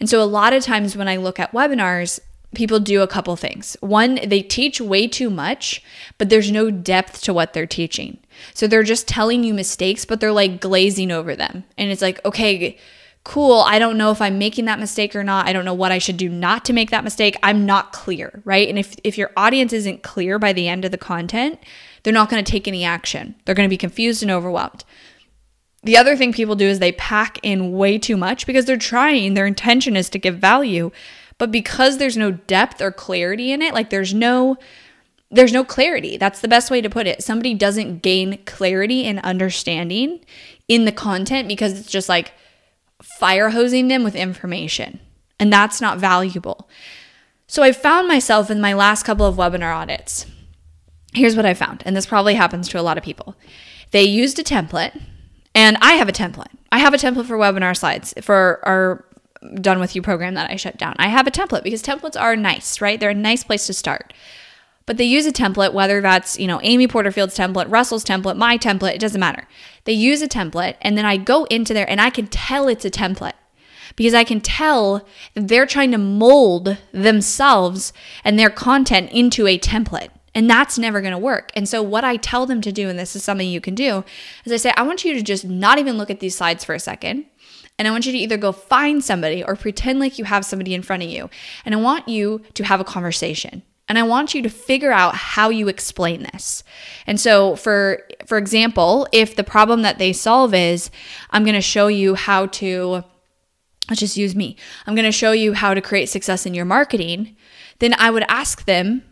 And 0.00 0.08
so, 0.08 0.22
a 0.22 0.24
lot 0.24 0.52
of 0.52 0.62
times 0.62 0.96
when 0.96 1.08
I 1.08 1.16
look 1.16 1.40
at 1.40 1.52
webinars, 1.52 2.20
people 2.54 2.78
do 2.78 3.02
a 3.02 3.08
couple 3.08 3.34
things. 3.36 3.76
One, 3.80 4.20
they 4.26 4.42
teach 4.42 4.80
way 4.80 5.08
too 5.08 5.30
much, 5.30 5.82
but 6.18 6.28
there's 6.28 6.50
no 6.50 6.70
depth 6.70 7.22
to 7.22 7.34
what 7.34 7.52
they're 7.52 7.66
teaching. 7.66 8.18
So, 8.52 8.66
they're 8.66 8.82
just 8.82 9.08
telling 9.08 9.44
you 9.44 9.54
mistakes, 9.54 10.04
but 10.04 10.20
they're 10.20 10.32
like 10.32 10.60
glazing 10.60 11.10
over 11.10 11.34
them. 11.34 11.64
And 11.78 11.90
it's 11.90 12.02
like, 12.02 12.24
okay, 12.24 12.78
cool. 13.24 13.60
I 13.60 13.78
don't 13.78 13.96
know 13.96 14.10
if 14.10 14.20
I'm 14.20 14.38
making 14.38 14.66
that 14.66 14.78
mistake 14.78 15.16
or 15.16 15.24
not. 15.24 15.48
I 15.48 15.52
don't 15.52 15.64
know 15.64 15.74
what 15.74 15.92
I 15.92 15.98
should 15.98 16.18
do 16.18 16.28
not 16.28 16.64
to 16.66 16.72
make 16.72 16.90
that 16.90 17.04
mistake. 17.04 17.36
I'm 17.42 17.64
not 17.64 17.92
clear, 17.92 18.42
right? 18.44 18.68
And 18.68 18.78
if, 18.78 18.94
if 19.02 19.16
your 19.16 19.32
audience 19.36 19.72
isn't 19.72 20.02
clear 20.02 20.38
by 20.38 20.52
the 20.52 20.68
end 20.68 20.84
of 20.84 20.90
the 20.90 20.98
content, 20.98 21.58
they're 22.04 22.12
not 22.12 22.30
going 22.30 22.44
to 22.44 22.50
take 22.50 22.68
any 22.68 22.84
action. 22.84 23.34
They're 23.44 23.54
going 23.54 23.68
to 23.68 23.72
be 23.72 23.78
confused 23.78 24.22
and 24.22 24.30
overwhelmed. 24.30 24.84
The 25.82 25.96
other 25.96 26.16
thing 26.16 26.32
people 26.32 26.54
do 26.54 26.66
is 26.66 26.78
they 26.78 26.92
pack 26.92 27.38
in 27.42 27.72
way 27.72 27.98
too 27.98 28.16
much 28.16 28.46
because 28.46 28.66
they're 28.66 28.76
trying, 28.76 29.34
their 29.34 29.46
intention 29.46 29.96
is 29.96 30.08
to 30.10 30.18
give 30.18 30.38
value, 30.38 30.90
but 31.36 31.50
because 31.50 31.98
there's 31.98 32.16
no 32.16 32.30
depth 32.30 32.80
or 32.80 32.92
clarity 32.92 33.52
in 33.52 33.60
it, 33.60 33.74
like 33.74 33.90
there's 33.90 34.14
no 34.14 34.56
there's 35.30 35.52
no 35.52 35.64
clarity. 35.64 36.16
That's 36.16 36.40
the 36.40 36.48
best 36.48 36.70
way 36.70 36.80
to 36.80 36.88
put 36.88 37.08
it. 37.08 37.24
Somebody 37.24 37.54
doesn't 37.54 38.02
gain 38.02 38.38
clarity 38.44 39.04
and 39.04 39.18
understanding 39.20 40.20
in 40.68 40.84
the 40.84 40.92
content 40.92 41.48
because 41.48 41.76
it's 41.76 41.90
just 41.90 42.08
like 42.08 42.34
fire 43.02 43.50
hosing 43.50 43.88
them 43.88 44.04
with 44.04 44.14
information. 44.14 45.00
And 45.40 45.52
that's 45.52 45.80
not 45.80 45.98
valuable. 45.98 46.68
So 47.48 47.64
I 47.64 47.72
found 47.72 48.06
myself 48.06 48.48
in 48.48 48.60
my 48.60 48.74
last 48.74 49.02
couple 49.02 49.26
of 49.26 49.34
webinar 49.34 49.74
audits 49.74 50.26
here's 51.14 51.36
what 51.36 51.46
I 51.46 51.54
found, 51.54 51.82
and 51.86 51.96
this 51.96 52.06
probably 52.06 52.34
happens 52.34 52.68
to 52.68 52.80
a 52.80 52.82
lot 52.82 52.98
of 52.98 53.04
people. 53.04 53.34
They 53.90 54.02
used 54.02 54.38
a 54.38 54.44
template, 54.44 55.00
and 55.54 55.76
I 55.80 55.94
have 55.94 56.08
a 56.08 56.12
template. 56.12 56.52
I 56.72 56.78
have 56.78 56.94
a 56.94 56.98
template 56.98 57.26
for 57.26 57.38
webinar 57.38 57.76
slides 57.76 58.14
for 58.20 58.60
our 58.64 59.04
done 59.60 59.78
with 59.78 59.94
you 59.94 60.02
program 60.02 60.34
that 60.34 60.50
I 60.50 60.56
shut 60.56 60.76
down. 60.76 60.96
I 60.98 61.08
have 61.08 61.26
a 61.26 61.30
template 61.30 61.62
because 61.62 61.82
templates 61.82 62.20
are 62.20 62.34
nice, 62.36 62.80
right? 62.80 62.98
They're 62.98 63.10
a 63.10 63.14
nice 63.14 63.44
place 63.44 63.66
to 63.66 63.74
start. 63.74 64.12
But 64.86 64.96
they 64.98 65.04
use 65.04 65.26
a 65.26 65.32
template, 65.32 65.72
whether 65.72 66.00
that's, 66.00 66.38
you 66.38 66.46
know, 66.46 66.60
Amy 66.62 66.86
Porterfield's 66.86 67.36
template, 67.36 67.70
Russell's 67.70 68.04
template, 68.04 68.36
my 68.36 68.58
template, 68.58 68.94
it 68.94 69.00
doesn't 69.00 69.20
matter. 69.20 69.46
They 69.84 69.92
use 69.92 70.20
a 70.20 70.28
template 70.28 70.76
and 70.82 70.96
then 70.96 71.06
I 71.06 71.16
go 71.16 71.44
into 71.44 71.72
there 71.72 71.88
and 71.88 72.00
I 72.00 72.10
can 72.10 72.26
tell 72.26 72.68
it's 72.68 72.84
a 72.84 72.90
template 72.90 73.32
because 73.96 74.14
I 74.14 74.24
can 74.24 74.40
tell 74.40 75.06
that 75.34 75.48
they're 75.48 75.66
trying 75.66 75.90
to 75.92 75.98
mold 75.98 76.76
themselves 76.92 77.92
and 78.24 78.38
their 78.38 78.50
content 78.50 79.10
into 79.10 79.46
a 79.46 79.58
template. 79.58 80.10
And 80.34 80.50
that's 80.50 80.78
never 80.78 81.00
going 81.00 81.12
to 81.12 81.18
work. 81.18 81.52
And 81.54 81.68
so, 81.68 81.82
what 81.82 82.04
I 82.04 82.16
tell 82.16 82.44
them 82.46 82.60
to 82.62 82.72
do, 82.72 82.88
and 82.88 82.98
this 82.98 83.14
is 83.14 83.22
something 83.22 83.48
you 83.48 83.60
can 83.60 83.74
do, 83.74 84.04
is 84.44 84.52
I 84.52 84.56
say, 84.56 84.72
I 84.76 84.82
want 84.82 85.04
you 85.04 85.14
to 85.14 85.22
just 85.22 85.44
not 85.44 85.78
even 85.78 85.96
look 85.96 86.10
at 86.10 86.20
these 86.20 86.36
slides 86.36 86.64
for 86.64 86.74
a 86.74 86.80
second. 86.80 87.26
And 87.78 87.88
I 87.88 87.90
want 87.90 88.06
you 88.06 88.12
to 88.12 88.18
either 88.18 88.36
go 88.36 88.52
find 88.52 89.02
somebody 89.02 89.42
or 89.42 89.56
pretend 89.56 89.98
like 89.98 90.18
you 90.18 90.24
have 90.24 90.44
somebody 90.44 90.74
in 90.74 90.82
front 90.82 91.02
of 91.02 91.08
you. 91.08 91.28
And 91.64 91.74
I 91.74 91.78
want 91.78 92.08
you 92.08 92.42
to 92.54 92.64
have 92.64 92.80
a 92.80 92.84
conversation. 92.84 93.62
And 93.88 93.98
I 93.98 94.02
want 94.02 94.34
you 94.34 94.42
to 94.42 94.48
figure 94.48 94.92
out 94.92 95.14
how 95.14 95.50
you 95.50 95.68
explain 95.68 96.22
this. 96.22 96.64
And 97.06 97.20
so 97.20 97.56
for 97.56 98.02
for 98.26 98.38
example, 98.38 99.06
if 99.12 99.36
the 99.36 99.44
problem 99.44 99.82
that 99.82 99.98
they 99.98 100.12
solve 100.12 100.54
is 100.54 100.90
I'm 101.30 101.44
going 101.44 101.54
to 101.54 101.60
show 101.60 101.88
you 101.88 102.14
how 102.14 102.46
to 102.46 103.04
let's 103.90 104.00
just 104.00 104.16
use 104.16 104.34
me. 104.34 104.56
I'm 104.86 104.94
going 104.94 105.04
to 105.04 105.12
show 105.12 105.32
you 105.32 105.52
how 105.52 105.74
to 105.74 105.82
create 105.82 106.08
success 106.08 106.46
in 106.46 106.54
your 106.54 106.64
marketing. 106.64 107.36
Then 107.80 107.94
I 107.98 108.10
would 108.10 108.24
ask 108.28 108.64
them, 108.64 109.02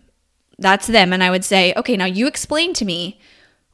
that's 0.59 0.87
them, 0.87 1.13
and 1.13 1.23
I 1.23 1.31
would 1.31 1.45
say, 1.45 1.73
okay, 1.77 1.97
now 1.97 2.05
you 2.05 2.27
explain 2.27 2.73
to 2.75 2.85
me 2.85 3.21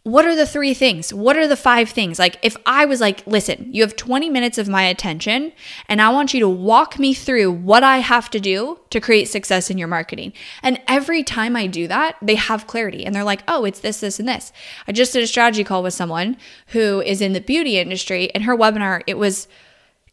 what 0.05 0.25
are 0.25 0.35
the 0.35 0.47
three 0.47 0.73
things? 0.73 1.13
What 1.13 1.37
are 1.37 1.47
the 1.47 1.57
five 1.57 1.91
things? 1.91 2.19
Like, 2.19 2.39
if 2.41 2.57
I 2.65 2.87
was 2.87 2.99
like, 2.99 3.27
listen, 3.27 3.69
you 3.71 3.83
have 3.83 3.95
20 3.95 4.31
minutes 4.31 4.57
of 4.57 4.67
my 4.67 4.85
attention, 4.85 5.53
and 5.87 6.01
I 6.01 6.09
want 6.11 6.33
you 6.33 6.41
to 6.41 6.49
walk 6.49 6.99
me 6.99 7.13
through 7.13 7.53
what 7.53 7.83
I 7.83 7.99
have 7.99 8.31
to 8.31 8.41
do 8.41 8.79
to 8.89 9.01
create 9.01 9.27
success 9.27 9.69
in 9.69 9.77
your 9.77 9.89
marketing. 9.89 10.33
And 10.63 10.81
every 10.89 11.23
time 11.23 11.57
I 11.57 11.67
do 11.67 11.87
that, 11.89 12.17
they 12.23 12.37
have 12.37 12.67
clarity 12.67 13.05
and 13.05 13.15
they're 13.15 13.25
like, 13.25 13.43
oh, 13.47 13.67
it's 13.67 13.81
this, 13.81 14.01
this, 14.01 14.19
and 14.19 14.27
this. 14.27 14.51
I 14.87 14.93
just 14.93 15.13
did 15.13 15.23
a 15.23 15.27
strategy 15.27 15.63
call 15.63 15.83
with 15.83 15.95
someone 15.95 16.39
who 16.69 17.03
is 17.03 17.21
in 17.21 17.35
the 17.35 17.41
beauty 17.41 17.79
industry, 17.79 18.33
and 18.35 18.45
her 18.45 18.57
webinar, 18.57 19.03
it 19.07 19.19
was, 19.19 19.47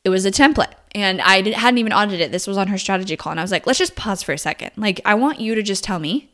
it 0.03 0.09
was 0.09 0.25
a 0.25 0.31
template 0.31 0.73
and 0.93 1.21
I 1.21 1.49
hadn't 1.51 1.77
even 1.77 1.91
audited 1.91 2.21
it. 2.21 2.31
This 2.31 2.47
was 2.47 2.57
on 2.57 2.67
her 2.67 2.77
strategy 2.77 3.17
call. 3.17 3.31
And 3.31 3.39
I 3.39 3.43
was 3.43 3.51
like, 3.51 3.67
let's 3.67 3.79
just 3.79 3.97
pause 3.97 4.23
for 4.23 4.31
a 4.31 4.37
second. 4.37 4.71
Like, 4.77 5.01
I 5.03 5.13
want 5.13 5.41
you 5.41 5.53
to 5.55 5.61
just 5.61 5.83
tell 5.83 5.99
me 5.99 6.31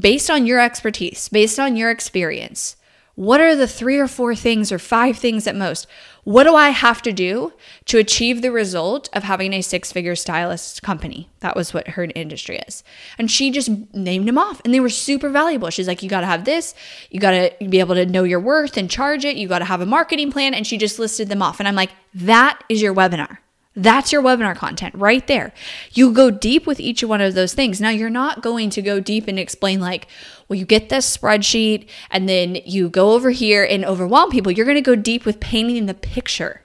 based 0.00 0.30
on 0.30 0.46
your 0.46 0.60
expertise, 0.60 1.28
based 1.28 1.58
on 1.58 1.76
your 1.76 1.90
experience, 1.90 2.76
what 3.18 3.40
are 3.40 3.56
the 3.56 3.66
three 3.66 3.98
or 3.98 4.06
four 4.06 4.36
things 4.36 4.70
or 4.70 4.78
five 4.78 5.18
things 5.18 5.48
at 5.48 5.56
most? 5.56 5.88
What 6.22 6.44
do 6.44 6.54
I 6.54 6.68
have 6.68 7.02
to 7.02 7.12
do 7.12 7.52
to 7.86 7.98
achieve 7.98 8.42
the 8.42 8.52
result 8.52 9.08
of 9.12 9.24
having 9.24 9.52
a 9.52 9.60
six 9.60 9.90
figure 9.90 10.14
stylist 10.14 10.84
company? 10.84 11.28
That 11.40 11.56
was 11.56 11.74
what 11.74 11.88
her 11.88 12.06
industry 12.14 12.60
is. 12.68 12.84
And 13.18 13.28
she 13.28 13.50
just 13.50 13.70
named 13.92 14.28
them 14.28 14.38
off 14.38 14.60
and 14.64 14.72
they 14.72 14.78
were 14.78 14.88
super 14.88 15.30
valuable. 15.30 15.68
She's 15.70 15.88
like, 15.88 16.00
you 16.00 16.08
got 16.08 16.20
to 16.20 16.26
have 16.26 16.44
this, 16.44 16.76
you 17.10 17.18
got 17.18 17.32
to 17.32 17.68
be 17.68 17.80
able 17.80 17.96
to 17.96 18.06
know 18.06 18.22
your 18.22 18.38
worth 18.38 18.76
and 18.76 18.88
charge 18.88 19.24
it, 19.24 19.36
you 19.36 19.48
got 19.48 19.58
to 19.58 19.64
have 19.64 19.80
a 19.80 19.86
marketing 19.86 20.30
plan. 20.30 20.54
And 20.54 20.64
she 20.64 20.78
just 20.78 21.00
listed 21.00 21.28
them 21.28 21.42
off. 21.42 21.58
And 21.58 21.66
I'm 21.66 21.74
like, 21.74 21.90
that 22.14 22.62
is 22.68 22.80
your 22.80 22.94
webinar. 22.94 23.38
That's 23.78 24.10
your 24.10 24.22
webinar 24.22 24.56
content 24.56 24.92
right 24.96 25.24
there. 25.28 25.52
You 25.92 26.12
go 26.12 26.32
deep 26.32 26.66
with 26.66 26.80
each 26.80 27.04
one 27.04 27.20
of 27.20 27.34
those 27.34 27.54
things. 27.54 27.80
Now, 27.80 27.90
you're 27.90 28.10
not 28.10 28.42
going 28.42 28.70
to 28.70 28.82
go 28.82 28.98
deep 28.98 29.28
and 29.28 29.38
explain, 29.38 29.80
like, 29.80 30.08
well, 30.48 30.58
you 30.58 30.66
get 30.66 30.88
this 30.88 31.16
spreadsheet 31.16 31.88
and 32.10 32.28
then 32.28 32.56
you 32.66 32.88
go 32.88 33.12
over 33.12 33.30
here 33.30 33.62
and 33.62 33.84
overwhelm 33.84 34.30
people. 34.30 34.50
You're 34.50 34.66
going 34.66 34.74
to 34.74 34.80
go 34.80 34.96
deep 34.96 35.24
with 35.24 35.38
painting 35.38 35.86
the 35.86 35.94
picture. 35.94 36.62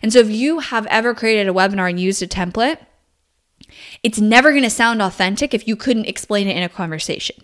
And 0.00 0.12
so, 0.12 0.20
if 0.20 0.30
you 0.30 0.60
have 0.60 0.86
ever 0.86 1.12
created 1.12 1.48
a 1.48 1.52
webinar 1.52 1.90
and 1.90 1.98
used 1.98 2.22
a 2.22 2.28
template, 2.28 2.78
it's 4.04 4.20
never 4.20 4.50
going 4.52 4.62
to 4.62 4.70
sound 4.70 5.02
authentic 5.02 5.54
if 5.54 5.66
you 5.66 5.74
couldn't 5.74 6.04
explain 6.06 6.46
it 6.46 6.56
in 6.56 6.62
a 6.62 6.68
conversation. 6.68 7.42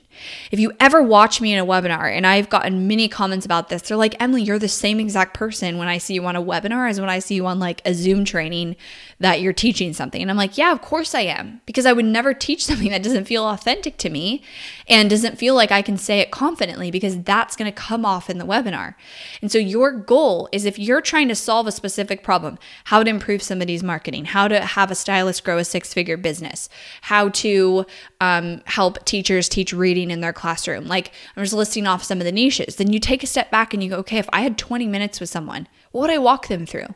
If 0.50 0.61
you 0.61 0.73
ever 0.81 1.03
watch 1.03 1.41
me 1.41 1.53
in 1.53 1.59
a 1.59 1.67
webinar, 1.67 2.11
and 2.11 2.27
I've 2.27 2.49
gotten 2.49 2.87
many 2.87 3.09
comments 3.09 3.47
about 3.47 3.69
this, 3.69 3.83
they're 3.83 3.97
like, 3.97 4.21
Emily, 4.21 4.43
you're 4.43 4.59
the 4.59 4.69
same 4.69 5.00
exact 5.00 5.35
person 5.35 5.79
when 5.79 5.89
I 5.89 5.99
see 5.99 6.15
you 6.15 6.25
on 6.27 6.37
a 6.37 6.43
webinar 6.43 6.89
as 6.89 7.00
when 7.00 7.11
I 7.11 7.19
see 7.19 7.35
you 7.35 7.47
on 7.47 7.59
like 7.59 7.83
a 7.85 7.95
Zoom 7.95 8.25
training 8.25 8.77
that 9.19 9.41
you're 9.41 9.53
teaching 9.53 9.93
something. 9.93 10.21
And 10.21 10.31
I'm 10.31 10.37
like, 10.37 10.57
yeah, 10.57 10.73
of 10.73 10.81
course 10.81 11.15
I 11.15 11.21
am, 11.21 11.61
because 11.67 11.87
I 11.87 11.93
would 11.93 12.05
never 12.05 12.35
teach 12.35 12.65
something 12.71 12.91
that 12.91 13.03
doesn't 13.03 13.27
feel 13.27 13.47
authentic 13.47 13.97
to 13.99 14.11
me 14.11 14.43
and 14.89 15.11
doesn't 15.11 15.39
feel 15.39 15.55
like 15.55 15.71
I 15.71 15.83
can 15.83 15.97
say 15.97 16.21
it 16.21 16.31
confidently 16.31 16.91
because 16.91 17.23
that's 17.23 17.57
going 17.57 17.71
to 17.71 17.77
come 17.77 18.05
off 18.05 18.31
in 18.31 18.39
the 18.39 18.47
webinar. 18.47 18.95
And 19.43 19.53
so 19.53 19.59
your 19.59 19.93
goal 19.93 20.49
is 20.53 20.65
if 20.65 20.79
you're 20.79 21.00
trying 21.00 21.29
to 21.29 21.35
solve 21.35 21.67
a 21.67 21.73
specific 21.73 22.23
problem, 22.23 22.59
how 22.85 23.03
to 23.03 23.11
improve 23.11 23.43
somebody's 23.43 23.83
marketing, 23.83 24.27
how 24.27 24.49
to 24.49 24.61
have 24.61 24.91
a 24.91 24.95
stylist 24.95 25.45
grow 25.45 25.59
a 25.59 25.65
six 25.65 25.95
figure 25.95 26.17
business, 26.17 26.69
how 27.03 27.29
to 27.31 27.85
um, 28.21 28.62
help 28.67 29.05
teachers 29.05 29.49
teach 29.49 29.73
reading 29.73 30.10
in 30.11 30.21
their 30.21 30.33
classroom. 30.33 30.87
Like 30.87 31.12
I'm 31.37 31.43
just 31.43 31.55
listing 31.55 31.87
off 31.87 32.05
some 32.05 32.19
of 32.19 32.25
the 32.25 32.33
niches. 32.33 32.76
Then 32.76 32.93
you 32.93 33.00
take 33.00 33.23
a 33.23 33.26
step 33.26 33.50
back 33.50 33.73
and 33.73 33.83
you 33.83 33.90
go, 33.90 33.97
okay, 33.99 34.19
if 34.19 34.29
I 34.33 34.43
had 34.43 34.59
20 34.59 34.87
minutes 34.87 35.21
with 35.21 35.29
someone, 35.29 35.69
what 35.93 36.02
would 36.02 36.11
I 36.11 36.19
walk 36.19 36.49
them 36.49 36.67
through? 36.67 36.95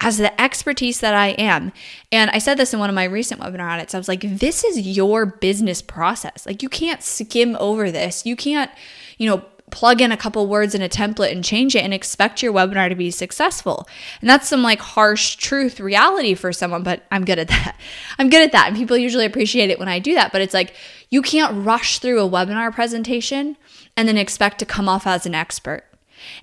As 0.00 0.18
the 0.18 0.40
expertise 0.40 1.00
that 1.00 1.14
I 1.14 1.28
am. 1.28 1.72
And 2.12 2.30
I 2.30 2.38
said 2.38 2.56
this 2.56 2.72
in 2.72 2.78
one 2.78 2.88
of 2.88 2.94
my 2.94 3.04
recent 3.04 3.40
webinar 3.40 3.72
audits. 3.72 3.94
I 3.94 3.98
was 3.98 4.08
like, 4.08 4.20
this 4.22 4.62
is 4.62 4.96
your 4.96 5.26
business 5.26 5.82
process. 5.82 6.46
Like 6.46 6.62
you 6.62 6.68
can't 6.68 7.02
skim 7.02 7.56
over 7.58 7.90
this. 7.90 8.24
You 8.24 8.36
can't, 8.36 8.70
you 9.16 9.28
know, 9.28 9.44
plug 9.70 10.00
in 10.00 10.12
a 10.12 10.16
couple 10.16 10.46
words 10.46 10.74
in 10.74 10.82
a 10.82 10.88
template 10.88 11.32
and 11.32 11.44
change 11.44 11.74
it 11.76 11.84
and 11.84 11.92
expect 11.92 12.42
your 12.42 12.52
webinar 12.52 12.88
to 12.88 12.94
be 12.94 13.10
successful. 13.10 13.88
And 14.20 14.28
that's 14.28 14.48
some 14.48 14.62
like 14.62 14.80
harsh 14.80 15.36
truth 15.36 15.80
reality 15.80 16.34
for 16.34 16.52
someone, 16.52 16.82
but 16.82 17.04
I'm 17.10 17.24
good 17.24 17.38
at 17.38 17.48
that. 17.48 17.76
I'm 18.18 18.30
good 18.30 18.42
at 18.42 18.52
that. 18.52 18.68
And 18.68 18.76
people 18.76 18.96
usually 18.96 19.26
appreciate 19.26 19.70
it 19.70 19.78
when 19.78 19.88
I 19.88 19.98
do 19.98 20.14
that. 20.14 20.32
But 20.32 20.40
it's 20.40 20.54
like 20.54 20.74
you 21.10 21.22
can't 21.22 21.64
rush 21.64 21.98
through 21.98 22.20
a 22.20 22.28
webinar 22.28 22.72
presentation 22.72 23.56
and 23.96 24.08
then 24.08 24.16
expect 24.16 24.58
to 24.58 24.66
come 24.66 24.88
off 24.88 25.06
as 25.06 25.26
an 25.26 25.34
expert. 25.34 25.84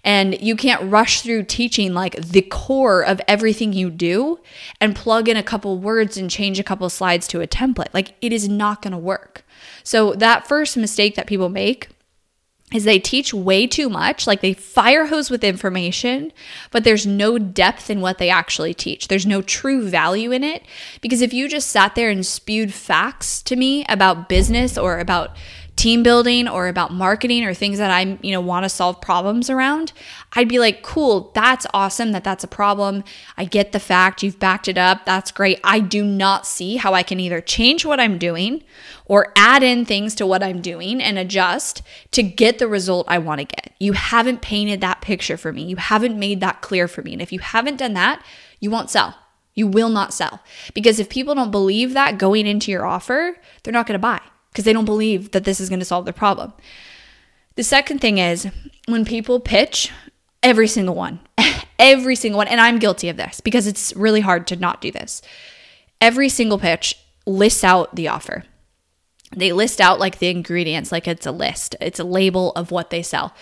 And 0.03 0.39
you 0.41 0.55
can't 0.55 0.89
rush 0.89 1.21
through 1.21 1.43
teaching 1.43 1.93
like 1.93 2.15
the 2.15 2.41
core 2.41 3.01
of 3.03 3.21
everything 3.27 3.73
you 3.73 3.89
do 3.89 4.39
and 4.79 4.95
plug 4.95 5.27
in 5.27 5.37
a 5.37 5.43
couple 5.43 5.77
words 5.77 6.17
and 6.17 6.29
change 6.29 6.59
a 6.59 6.63
couple 6.63 6.89
slides 6.89 7.27
to 7.27 7.41
a 7.41 7.47
template. 7.47 7.93
Like 7.93 8.15
it 8.21 8.31
is 8.31 8.47
not 8.47 8.81
going 8.81 8.93
to 8.93 8.97
work. 8.97 9.45
So, 9.83 10.13
that 10.13 10.47
first 10.47 10.77
mistake 10.77 11.15
that 11.15 11.27
people 11.27 11.49
make 11.49 11.89
is 12.73 12.83
they 12.83 12.99
teach 12.99 13.33
way 13.33 13.67
too 13.67 13.89
much, 13.89 14.25
like 14.25 14.41
they 14.41 14.53
fire 14.53 15.05
hose 15.05 15.29
with 15.29 15.43
information, 15.43 16.33
but 16.71 16.83
there's 16.83 17.05
no 17.05 17.37
depth 17.37 17.91
in 17.91 18.01
what 18.01 18.17
they 18.17 18.29
actually 18.29 18.73
teach. 18.73 19.07
There's 19.07 19.25
no 19.25 19.43
true 19.43 19.87
value 19.87 20.31
in 20.31 20.43
it. 20.43 20.63
Because 20.99 21.21
if 21.21 21.31
you 21.31 21.47
just 21.47 21.69
sat 21.69 21.93
there 21.93 22.09
and 22.09 22.25
spewed 22.25 22.73
facts 22.73 23.43
to 23.43 23.55
me 23.55 23.85
about 23.87 24.27
business 24.27 24.79
or 24.79 24.99
about 24.99 25.35
team 25.75 26.03
building 26.03 26.47
or 26.47 26.67
about 26.67 26.93
marketing 26.93 27.43
or 27.43 27.53
things 27.53 27.77
that 27.77 27.91
I, 27.91 28.17
you 28.21 28.31
know, 28.31 28.39
want 28.39 28.63
to 28.63 28.69
solve 28.69 29.01
problems 29.01 29.49
around, 29.49 29.91
I'd 30.33 30.47
be 30.47 30.59
like, 30.59 30.83
"Cool, 30.83 31.31
that's 31.33 31.67
awesome 31.73 32.11
that 32.13 32.23
that's 32.23 32.43
a 32.43 32.47
problem. 32.47 33.03
I 33.37 33.45
get 33.45 33.71
the 33.71 33.79
fact 33.79 34.23
you've 34.23 34.39
backed 34.39 34.67
it 34.67 34.77
up. 34.77 35.05
That's 35.05 35.31
great. 35.31 35.59
I 35.63 35.79
do 35.79 36.03
not 36.05 36.47
see 36.47 36.77
how 36.77 36.93
I 36.93 37.03
can 37.03 37.19
either 37.19 37.41
change 37.41 37.85
what 37.85 37.99
I'm 37.99 38.17
doing 38.17 38.63
or 39.05 39.33
add 39.35 39.63
in 39.63 39.85
things 39.85 40.15
to 40.15 40.25
what 40.25 40.41
I'm 40.41 40.61
doing 40.61 41.01
and 41.01 41.17
adjust 41.17 41.81
to 42.11 42.23
get 42.23 42.57
the 42.57 42.67
result 42.67 43.05
I 43.09 43.17
want 43.17 43.39
to 43.39 43.45
get. 43.45 43.73
You 43.79 43.93
haven't 43.93 44.41
painted 44.41 44.81
that 44.81 45.01
picture 45.01 45.37
for 45.37 45.51
me. 45.51 45.63
You 45.63 45.75
haven't 45.75 46.17
made 46.17 46.39
that 46.39 46.61
clear 46.61 46.87
for 46.87 47.01
me. 47.01 47.13
And 47.13 47.21
if 47.21 47.31
you 47.31 47.39
haven't 47.39 47.77
done 47.77 47.93
that, 47.93 48.23
you 48.59 48.71
won't 48.71 48.89
sell. 48.89 49.15
You 49.53 49.67
will 49.67 49.89
not 49.89 50.13
sell. 50.13 50.41
Because 50.73 50.99
if 50.99 51.09
people 51.09 51.35
don't 51.35 51.51
believe 51.51 51.93
that 51.93 52.17
going 52.17 52.47
into 52.47 52.71
your 52.71 52.85
offer, 52.85 53.37
they're 53.63 53.73
not 53.73 53.87
going 53.87 53.93
to 53.93 53.99
buy 53.99 54.21
because 54.55 54.63
they 54.63 54.71
don't 54.71 54.85
believe 54.85 55.31
that 55.31 55.43
this 55.43 55.59
is 55.59 55.67
going 55.67 55.79
to 55.79 55.85
solve 55.85 56.05
their 56.05 56.13
problem. 56.13 56.53
The 57.55 57.63
second 57.63 57.99
thing 57.99 58.19
is 58.19 58.47
when 58.87 59.03
people 59.03 59.41
pitch, 59.41 59.91
every 60.41 60.69
single 60.69 60.95
one, 60.95 61.19
every 61.79 62.15
single 62.15 62.37
one, 62.37 62.47
and 62.47 62.61
I'm 62.61 62.79
guilty 62.79 63.09
of 63.09 63.17
this 63.17 63.41
because 63.41 63.67
it's 63.67 63.93
really 63.97 64.21
hard 64.21 64.47
to 64.47 64.55
not 64.55 64.79
do 64.79 64.93
this. 64.93 65.21
Every 65.99 66.29
single 66.29 66.57
pitch 66.57 66.97
lists 67.25 67.65
out 67.65 67.93
the 67.97 68.07
offer. 68.07 68.45
They 69.35 69.51
list 69.51 69.81
out 69.81 69.99
like 69.99 70.19
the 70.19 70.29
ingredients, 70.29 70.89
like 70.89 71.05
it's 71.05 71.25
a 71.25 71.33
list, 71.33 71.75
it's 71.81 71.99
a 71.99 72.05
label 72.05 72.53
of 72.53 72.71
what 72.71 72.91
they 72.91 73.01
sell. 73.01 73.33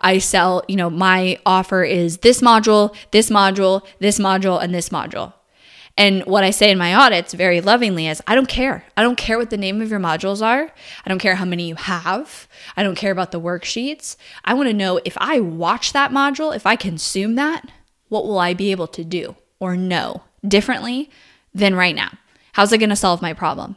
I 0.00 0.18
sell, 0.18 0.62
you 0.68 0.76
know, 0.76 0.88
my 0.88 1.40
offer 1.44 1.82
is 1.82 2.18
this 2.18 2.40
module, 2.40 2.94
this 3.10 3.28
module, 3.28 3.84
this 3.98 4.20
module, 4.20 4.62
and 4.62 4.72
this 4.72 4.90
module. 4.90 5.32
And 5.96 6.24
what 6.24 6.44
I 6.44 6.50
say 6.50 6.70
in 6.70 6.78
my 6.78 6.94
audits 6.94 7.34
very 7.34 7.60
lovingly 7.60 8.06
is 8.06 8.22
I 8.26 8.34
don't 8.34 8.48
care. 8.48 8.84
I 8.96 9.02
don't 9.02 9.16
care 9.16 9.38
what 9.38 9.50
the 9.50 9.56
name 9.56 9.82
of 9.82 9.90
your 9.90 10.00
modules 10.00 10.44
are. 10.44 10.72
I 11.04 11.08
don't 11.08 11.18
care 11.18 11.34
how 11.34 11.44
many 11.44 11.68
you 11.68 11.74
have. 11.74 12.48
I 12.76 12.82
don't 12.82 12.94
care 12.94 13.12
about 13.12 13.32
the 13.32 13.40
worksheets. 13.40 14.16
I 14.44 14.54
want 14.54 14.68
to 14.68 14.74
know 14.74 15.00
if 15.04 15.16
I 15.18 15.40
watch 15.40 15.92
that 15.92 16.10
module, 16.10 16.54
if 16.54 16.64
I 16.64 16.76
consume 16.76 17.34
that, 17.34 17.70
what 18.08 18.24
will 18.24 18.38
I 18.38 18.54
be 18.54 18.70
able 18.70 18.86
to 18.88 19.04
do 19.04 19.36
or 19.58 19.76
know 19.76 20.22
differently 20.46 21.10
than 21.52 21.74
right 21.74 21.94
now? 21.94 22.12
How's 22.52 22.72
it 22.72 22.78
going 22.78 22.90
to 22.90 22.96
solve 22.96 23.22
my 23.22 23.32
problem? 23.32 23.76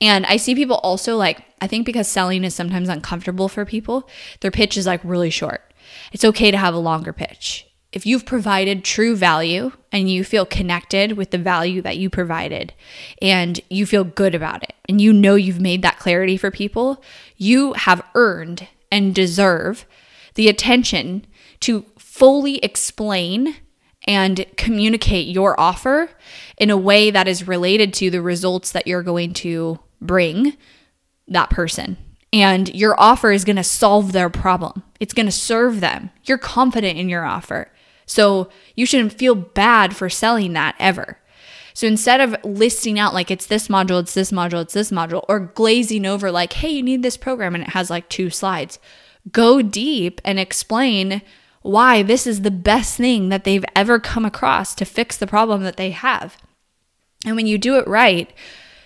And 0.00 0.24
I 0.26 0.36
see 0.36 0.54
people 0.54 0.76
also 0.76 1.16
like, 1.16 1.44
I 1.60 1.66
think 1.66 1.84
because 1.84 2.08
selling 2.08 2.44
is 2.44 2.54
sometimes 2.54 2.88
uncomfortable 2.88 3.48
for 3.48 3.64
people, 3.64 4.08
their 4.40 4.50
pitch 4.50 4.76
is 4.76 4.86
like 4.86 5.00
really 5.02 5.30
short. 5.30 5.72
It's 6.12 6.24
okay 6.24 6.50
to 6.50 6.56
have 6.56 6.74
a 6.74 6.78
longer 6.78 7.12
pitch 7.12 7.65
if 7.92 8.04
you've 8.04 8.26
provided 8.26 8.84
true 8.84 9.16
value 9.16 9.72
and 9.92 10.10
you 10.10 10.24
feel 10.24 10.44
connected 10.44 11.12
with 11.12 11.30
the 11.30 11.38
value 11.38 11.80
that 11.82 11.96
you 11.96 12.10
provided 12.10 12.74
and 13.22 13.60
you 13.70 13.86
feel 13.86 14.04
good 14.04 14.34
about 14.34 14.62
it 14.62 14.74
and 14.88 15.00
you 15.00 15.12
know 15.12 15.34
you've 15.34 15.60
made 15.60 15.82
that 15.82 15.98
clarity 15.98 16.36
for 16.36 16.50
people, 16.50 17.02
you 17.36 17.72
have 17.74 18.02
earned 18.14 18.68
and 18.90 19.14
deserve 19.14 19.86
the 20.34 20.48
attention 20.48 21.26
to 21.60 21.84
fully 21.98 22.58
explain 22.58 23.56
and 24.06 24.46
communicate 24.56 25.26
your 25.26 25.58
offer 25.58 26.10
in 26.58 26.70
a 26.70 26.76
way 26.76 27.10
that 27.10 27.26
is 27.26 27.48
related 27.48 27.92
to 27.94 28.10
the 28.10 28.22
results 28.22 28.72
that 28.72 28.86
you're 28.86 29.02
going 29.02 29.32
to 29.32 29.78
bring 30.00 30.56
that 31.28 31.50
person. 31.50 31.96
And 32.32 32.72
your 32.74 32.98
offer 33.00 33.32
is 33.32 33.44
going 33.44 33.56
to 33.56 33.64
solve 33.64 34.12
their 34.12 34.28
problem. 34.28 34.82
It's 35.00 35.14
going 35.14 35.26
to 35.26 35.32
serve 35.32 35.80
them. 35.80 36.10
You're 36.24 36.38
confident 36.38 36.98
in 36.98 37.08
your 37.08 37.24
offer. 37.24 37.70
So 38.06 38.48
you 38.74 38.86
shouldn't 38.86 39.12
feel 39.12 39.34
bad 39.34 39.94
for 39.94 40.08
selling 40.08 40.52
that 40.54 40.76
ever. 40.78 41.18
So 41.74 41.86
instead 41.86 42.22
of 42.22 42.36
listing 42.42 42.98
out 42.98 43.12
like 43.12 43.30
it's 43.30 43.46
this 43.46 43.68
module, 43.68 44.00
it's 44.00 44.14
this 44.14 44.30
module, 44.30 44.62
it's 44.62 44.72
this 44.72 44.90
module, 44.90 45.24
or 45.28 45.40
glazing 45.40 46.06
over 46.06 46.30
like, 46.30 46.54
hey, 46.54 46.70
you 46.70 46.82
need 46.82 47.02
this 47.02 47.18
program 47.18 47.54
and 47.54 47.64
it 47.64 47.70
has 47.70 47.90
like 47.90 48.08
two 48.08 48.30
slides, 48.30 48.78
go 49.30 49.60
deep 49.60 50.20
and 50.24 50.38
explain 50.38 51.20
why 51.60 52.02
this 52.02 52.26
is 52.26 52.42
the 52.42 52.50
best 52.50 52.96
thing 52.96 53.28
that 53.28 53.44
they've 53.44 53.64
ever 53.74 53.98
come 53.98 54.24
across 54.24 54.74
to 54.76 54.84
fix 54.84 55.16
the 55.16 55.26
problem 55.26 55.64
that 55.64 55.76
they 55.76 55.90
have. 55.90 56.38
And 57.26 57.36
when 57.36 57.46
you 57.46 57.58
do 57.58 57.76
it 57.76 57.86
right, 57.88 58.32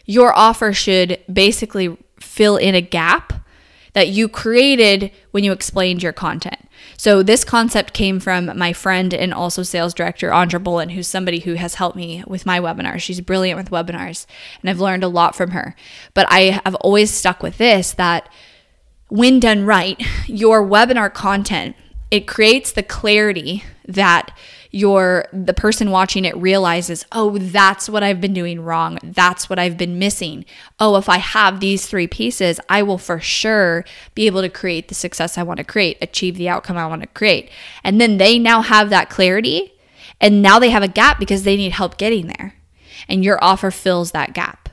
your 0.04 0.36
offer 0.36 0.72
should 0.72 1.20
basically 1.32 1.96
fill 2.18 2.56
in 2.56 2.74
a 2.74 2.80
gap 2.80 3.34
that 3.92 4.08
you 4.08 4.28
created 4.28 5.12
when 5.30 5.44
you 5.44 5.52
explained 5.52 6.02
your 6.02 6.12
content. 6.12 6.68
So 7.00 7.22
this 7.22 7.44
concept 7.44 7.94
came 7.94 8.20
from 8.20 8.58
my 8.58 8.74
friend 8.74 9.14
and 9.14 9.32
also 9.32 9.62
sales 9.62 9.94
director, 9.94 10.34
Andra 10.34 10.60
Bolin, 10.60 10.90
who's 10.90 11.08
somebody 11.08 11.38
who 11.38 11.54
has 11.54 11.76
helped 11.76 11.96
me 11.96 12.22
with 12.26 12.44
my 12.44 12.60
webinars. 12.60 13.00
She's 13.00 13.22
brilliant 13.22 13.56
with 13.56 13.70
webinars, 13.70 14.26
and 14.60 14.68
I've 14.68 14.80
learned 14.80 15.02
a 15.02 15.08
lot 15.08 15.34
from 15.34 15.52
her. 15.52 15.74
But 16.12 16.26
I 16.30 16.60
have 16.62 16.74
always 16.74 17.10
stuck 17.10 17.42
with 17.42 17.56
this 17.56 17.92
that 17.92 18.28
when 19.08 19.40
done 19.40 19.64
right, 19.64 19.98
your 20.26 20.62
webinar 20.62 21.10
content, 21.10 21.74
it 22.10 22.26
creates 22.28 22.70
the 22.70 22.82
clarity 22.82 23.64
that 23.88 24.36
your 24.70 25.26
the 25.32 25.54
person 25.54 25.90
watching 25.90 26.24
it 26.24 26.36
realizes, 26.36 27.04
"Oh, 27.12 27.38
that's 27.38 27.88
what 27.88 28.02
I've 28.02 28.20
been 28.20 28.32
doing 28.32 28.60
wrong. 28.60 28.98
That's 29.02 29.50
what 29.50 29.58
I've 29.58 29.76
been 29.76 29.98
missing. 29.98 30.44
Oh, 30.78 30.96
if 30.96 31.08
I 31.08 31.18
have 31.18 31.60
these 31.60 31.86
three 31.86 32.06
pieces, 32.06 32.60
I 32.68 32.82
will 32.82 32.98
for 32.98 33.20
sure 33.20 33.84
be 34.14 34.26
able 34.26 34.42
to 34.42 34.48
create 34.48 34.88
the 34.88 34.94
success 34.94 35.36
I 35.36 35.42
want 35.42 35.58
to 35.58 35.64
create, 35.64 35.98
achieve 36.00 36.36
the 36.36 36.48
outcome 36.48 36.76
I 36.76 36.86
want 36.86 37.02
to 37.02 37.08
create." 37.08 37.50
And 37.82 38.00
then 38.00 38.18
they 38.18 38.38
now 38.38 38.62
have 38.62 38.90
that 38.90 39.10
clarity, 39.10 39.72
and 40.20 40.42
now 40.42 40.58
they 40.58 40.70
have 40.70 40.82
a 40.82 40.88
gap 40.88 41.18
because 41.18 41.42
they 41.42 41.56
need 41.56 41.72
help 41.72 41.98
getting 41.98 42.28
there. 42.28 42.54
And 43.08 43.24
your 43.24 43.42
offer 43.42 43.70
fills 43.70 44.12
that 44.12 44.34
gap 44.34 44.68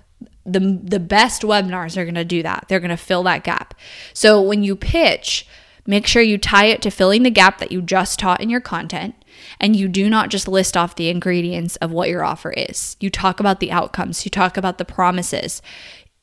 the 0.47 0.79
the 0.81 0.99
best 0.99 1.41
webinars 1.41 1.97
are 1.97 2.05
going 2.05 2.15
to 2.15 2.23
do 2.23 2.41
that. 2.41 2.65
They're 2.67 2.79
going 2.79 2.89
to 2.89 2.97
fill 2.97 3.23
that 3.23 3.43
gap. 3.43 3.73
So 4.13 4.41
when 4.41 4.63
you 4.63 4.75
pitch, 4.75 5.45
make 5.85 6.07
sure 6.07 6.21
you 6.21 6.37
tie 6.37 6.67
it 6.67 6.81
to 6.83 6.89
filling 6.89 7.23
the 7.23 7.29
gap 7.29 7.57
that 7.59 7.71
you 7.71 7.81
just 7.81 8.17
taught 8.17 8.41
in 8.41 8.49
your 8.49 8.61
content 8.61 9.15
and 9.59 9.75
you 9.75 9.87
do 9.87 10.09
not 10.09 10.29
just 10.29 10.47
list 10.47 10.77
off 10.77 10.95
the 10.95 11.09
ingredients 11.09 11.75
of 11.77 11.91
what 11.91 12.09
your 12.09 12.23
offer 12.23 12.51
is. 12.51 12.95
You 12.99 13.09
talk 13.09 13.39
about 13.39 13.59
the 13.59 13.71
outcomes, 13.71 14.25
you 14.25 14.31
talk 14.31 14.57
about 14.57 14.77
the 14.77 14.85
promises. 14.85 15.61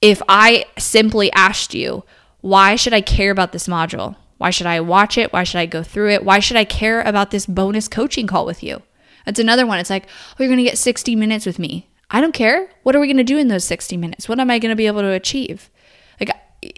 If 0.01 0.23
I 0.29 0.67
simply 0.79 1.33
asked 1.33 1.75
you, 1.75 2.05
why 2.41 2.77
should 2.77 2.93
I 2.93 3.01
care 3.01 3.31
about 3.31 3.53
this 3.53 3.69
module? 3.69 4.17
Why 4.39 4.51
should 4.51 4.67
I 4.67 4.81
watch 4.81 5.17
it? 5.17 5.33
Why 5.33 5.45
should 5.45 5.59
I 5.59 5.67
go 5.67 5.83
through 5.83 6.11
it? 6.11 6.25
Why 6.25 6.41
should 6.41 6.57
I 6.57 6.65
care 6.65 7.01
about 7.01 7.31
this 7.31 7.47
bonus 7.47 7.89
coaching 7.89 8.27
call 8.27 8.45
with 8.45 8.63
you? 8.63 8.83
That's 9.25 9.39
another 9.39 9.67
one. 9.67 9.79
It's 9.79 9.91
like, 9.91 10.07
oh, 10.07 10.37
you're 10.39 10.49
going 10.49 10.59
to 10.59 10.65
get 10.65 10.77
60 10.77 11.17
minutes 11.17 11.47
with 11.47 11.59
me. 11.59 11.89
I 12.11 12.21
don't 12.21 12.35
care. 12.35 12.69
What 12.83 12.95
are 12.95 13.01
we 13.01 13.07
going 13.07 13.17
to 13.17 13.25
do 13.25 13.39
in 13.39 13.49
those 13.49 13.65
60 13.65 13.97
minutes? 13.97 14.29
What 14.29 14.39
am 14.39 14.51
I 14.51 14.59
going 14.59 14.71
to 14.71 14.77
be 14.77 14.87
able 14.87 15.01
to 15.01 15.13
achieve? 15.13 15.71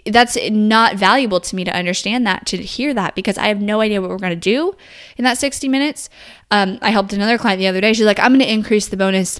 That's 0.05 0.37
not 0.49 0.95
valuable 0.95 1.39
to 1.39 1.55
me 1.55 1.63
to 1.63 1.71
understand 1.71 2.25
that, 2.25 2.45
to 2.47 2.57
hear 2.57 2.93
that, 2.93 3.15
because 3.15 3.37
I 3.37 3.47
have 3.47 3.61
no 3.61 3.81
idea 3.81 4.01
what 4.01 4.09
we're 4.09 4.17
going 4.17 4.31
to 4.31 4.35
do 4.35 4.75
in 5.17 5.23
that 5.23 5.37
60 5.37 5.67
minutes. 5.67 6.09
Um, 6.51 6.79
I 6.81 6.91
helped 6.91 7.13
another 7.13 7.37
client 7.37 7.59
the 7.59 7.67
other 7.67 7.81
day. 7.81 7.93
She's 7.93 8.05
like, 8.05 8.19
I'm 8.19 8.31
going 8.31 8.39
to 8.39 8.51
increase 8.51 8.87
the 8.87 8.97
bonus 8.97 9.39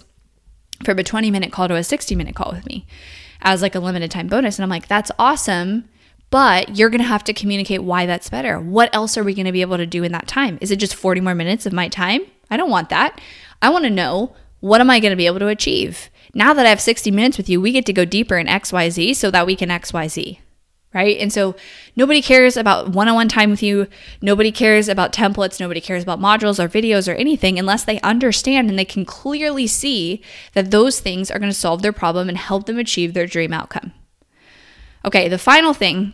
from 0.84 1.00
a 1.00 1.04
20 1.04 1.32
minute 1.32 1.52
call 1.52 1.68
to 1.68 1.76
a 1.76 1.84
60 1.84 2.16
minute 2.16 2.36
call 2.36 2.52
with 2.52 2.66
me 2.66 2.86
as 3.42 3.62
like 3.62 3.76
a 3.76 3.80
limited 3.80 4.12
time 4.12 4.28
bonus. 4.28 4.58
And 4.58 4.64
I'm 4.64 4.70
like, 4.70 4.88
that's 4.88 5.12
awesome. 5.18 5.90
But 6.30 6.76
you're 6.78 6.90
going 6.90 7.02
to 7.02 7.08
have 7.08 7.24
to 7.26 7.34
communicate 7.34 7.84
why 7.84 8.06
that's 8.06 8.30
better. 8.30 8.60
What 8.60 8.94
else 8.94 9.18
are 9.18 9.24
we 9.24 9.34
going 9.34 9.46
to 9.46 9.52
be 9.52 9.62
able 9.62 9.78
to 9.78 9.86
do 9.86 10.04
in 10.04 10.12
that 10.12 10.28
time? 10.28 10.58
Is 10.60 10.72
it 10.72 10.76
just 10.76 10.96
40 10.96 11.22
more 11.22 11.36
minutes 11.36 11.66
of 11.66 11.72
my 11.72 11.88
time? 11.88 12.22
I 12.50 12.58
don't 12.58 12.70
want 12.70 12.90
that. 12.90 13.20
I 13.62 13.70
want 13.70 13.86
to 13.86 13.90
know 13.90 14.36
what 14.60 14.82
am 14.82 14.90
I 14.90 15.00
going 15.00 15.12
to 15.12 15.18
be 15.18 15.28
able 15.28 15.40
to 15.40 15.48
achieve? 15.48 16.10
Now 16.34 16.54
that 16.54 16.66
I 16.66 16.70
have 16.70 16.82
60 16.82 17.12
minutes 17.12 17.38
with 17.38 17.50
you, 17.50 17.62
we 17.62 17.72
get 17.72 17.86
to 17.86 17.94
go 17.94 18.06
deeper 18.06 18.38
in 18.38 18.48
XYZ 18.48 19.16
so 19.16 19.32
that 19.32 19.46
we 19.46 19.56
can 19.56 19.70
XYZ, 19.70 20.40
right? 20.94 21.18
And 21.18 21.32
so 21.32 21.56
nobody 21.96 22.22
cares 22.22 22.58
about 22.58 22.90
one 22.90 23.08
on 23.08 23.16
one 23.16 23.28
time 23.28 23.50
with 23.50 23.64
you. 23.64 23.88
Nobody 24.22 24.52
cares 24.52 24.88
about 24.90 25.14
templates. 25.14 25.60
Nobody 25.60 25.82
cares 25.82 26.04
about 26.04 26.20
modules 26.20 26.64
or 26.64 26.68
videos 26.68 27.12
or 27.12 27.16
anything 27.16 27.58
unless 27.58 27.86
they 27.86 28.02
understand 28.02 28.70
and 28.70 28.78
they 28.78 28.86
can 28.86 29.06
clearly 29.06 29.68
see 29.68 30.22
that 30.54 30.72
those 30.72 31.00
things 31.00 31.32
are 31.32 31.40
going 31.40 31.52
to 31.52 31.58
solve 31.58 31.82
their 31.82 31.94
problem 31.94 32.30
and 32.30 32.38
help 32.38 32.66
them 32.66 32.80
achieve 32.80 33.14
their 33.14 33.28
dream 33.28 33.54
outcome. 33.54 33.94
Okay, 35.06 35.28
the 35.30 35.38
final 35.38 35.74
thing 35.74 36.14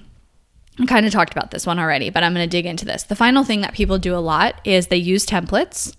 I 0.80 0.86
kind 0.86 1.06
of 1.06 1.12
talked 1.12 1.34
about 1.34 1.52
this 1.52 1.68
one 1.68 1.80
already, 1.80 2.10
but 2.10 2.24
I'm 2.24 2.34
going 2.34 2.48
to 2.48 2.50
dig 2.50 2.66
into 2.66 2.86
this. 2.86 3.04
The 3.04 3.16
final 3.16 3.44
thing 3.44 3.62
that 3.62 3.74
people 3.74 4.00
do 4.00 4.16
a 4.16 4.18
lot 4.18 4.60
is 4.64 4.88
they 4.88 4.98
use 4.98 5.26
templates 5.26 5.96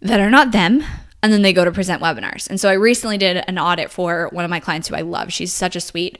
that 0.00 0.20
are 0.20 0.30
not 0.30 0.52
them, 0.52 0.82
and 1.22 1.32
then 1.32 1.42
they 1.42 1.52
go 1.52 1.64
to 1.64 1.72
present 1.72 2.02
webinars. 2.02 2.48
And 2.48 2.60
so 2.60 2.68
I 2.68 2.74
recently 2.74 3.18
did 3.18 3.44
an 3.46 3.58
audit 3.58 3.90
for 3.90 4.28
one 4.32 4.44
of 4.44 4.50
my 4.50 4.60
clients 4.60 4.88
who 4.88 4.96
I 4.96 5.02
love. 5.02 5.32
She's 5.32 5.52
such 5.52 5.76
a 5.76 5.80
sweet, 5.80 6.18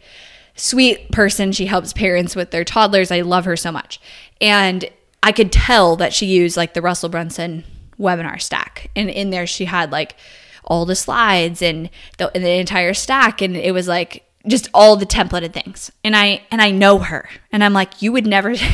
sweet 0.56 1.10
person. 1.10 1.52
She 1.52 1.66
helps 1.66 1.92
parents 1.92 2.36
with 2.36 2.50
their 2.50 2.64
toddlers. 2.64 3.10
I 3.10 3.22
love 3.22 3.46
her 3.46 3.56
so 3.56 3.72
much. 3.72 4.00
And 4.40 4.88
I 5.22 5.32
could 5.32 5.52
tell 5.52 5.96
that 5.96 6.12
she 6.12 6.26
used 6.26 6.56
like 6.56 6.74
the 6.74 6.82
Russell 6.82 7.08
Brunson 7.08 7.64
webinar 7.98 8.40
stack. 8.40 8.90
And 8.94 9.08
in 9.08 9.30
there, 9.30 9.46
she 9.46 9.64
had 9.64 9.90
like 9.90 10.16
all 10.64 10.84
the 10.84 10.96
slides 10.96 11.62
and 11.62 11.90
the, 12.18 12.30
and 12.34 12.44
the 12.44 12.52
entire 12.52 12.94
stack. 12.94 13.40
And 13.40 13.56
it 13.56 13.72
was 13.72 13.88
like 13.88 14.24
just 14.46 14.68
all 14.74 14.96
the 14.96 15.06
templated 15.06 15.52
things. 15.52 15.90
And 16.04 16.14
I, 16.14 16.42
and 16.50 16.60
I 16.60 16.70
know 16.70 16.98
her. 16.98 17.28
And 17.52 17.64
I'm 17.64 17.72
like, 17.72 18.02
you 18.02 18.12
would 18.12 18.26
never. 18.26 18.54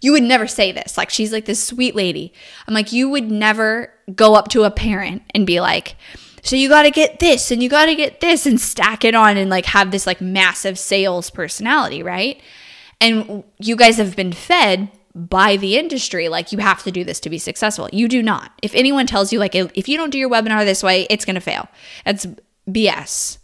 you 0.00 0.12
would 0.12 0.22
never 0.22 0.46
say 0.46 0.72
this. 0.72 0.96
Like, 0.96 1.10
she's 1.10 1.32
like 1.32 1.44
this 1.44 1.62
sweet 1.62 1.94
lady. 1.94 2.32
I'm 2.66 2.74
like, 2.74 2.92
you 2.92 3.08
would 3.08 3.30
never 3.30 3.92
go 4.14 4.34
up 4.34 4.48
to 4.48 4.64
a 4.64 4.70
parent 4.70 5.22
and 5.34 5.46
be 5.46 5.60
like, 5.60 5.96
so 6.42 6.56
you 6.56 6.68
got 6.68 6.82
to 6.82 6.90
get 6.90 7.18
this 7.18 7.50
and 7.50 7.62
you 7.62 7.68
got 7.68 7.86
to 7.86 7.94
get 7.94 8.20
this 8.20 8.46
and 8.46 8.60
stack 8.60 9.04
it 9.04 9.14
on 9.14 9.36
and 9.36 9.50
like 9.50 9.66
have 9.66 9.90
this 9.90 10.06
like 10.06 10.20
massive 10.20 10.78
sales 10.78 11.30
personality, 11.30 12.02
right? 12.02 12.40
And 13.00 13.44
you 13.58 13.76
guys 13.76 13.96
have 13.98 14.16
been 14.16 14.32
fed 14.32 14.90
by 15.14 15.56
the 15.56 15.76
industry 15.76 16.28
like 16.28 16.52
you 16.52 16.58
have 16.58 16.82
to 16.84 16.90
do 16.90 17.04
this 17.04 17.20
to 17.20 17.30
be 17.30 17.38
successful. 17.38 17.88
You 17.92 18.08
do 18.08 18.22
not. 18.22 18.52
If 18.62 18.74
anyone 18.74 19.06
tells 19.06 19.32
you 19.32 19.38
like 19.38 19.54
if 19.54 19.88
you 19.88 19.96
don't 19.96 20.10
do 20.10 20.18
your 20.18 20.30
webinar 20.30 20.64
this 20.64 20.82
way, 20.82 21.06
it's 21.10 21.24
going 21.24 21.34
to 21.34 21.40
fail. 21.40 21.68
That's 22.04 22.26
BS. 22.68 23.38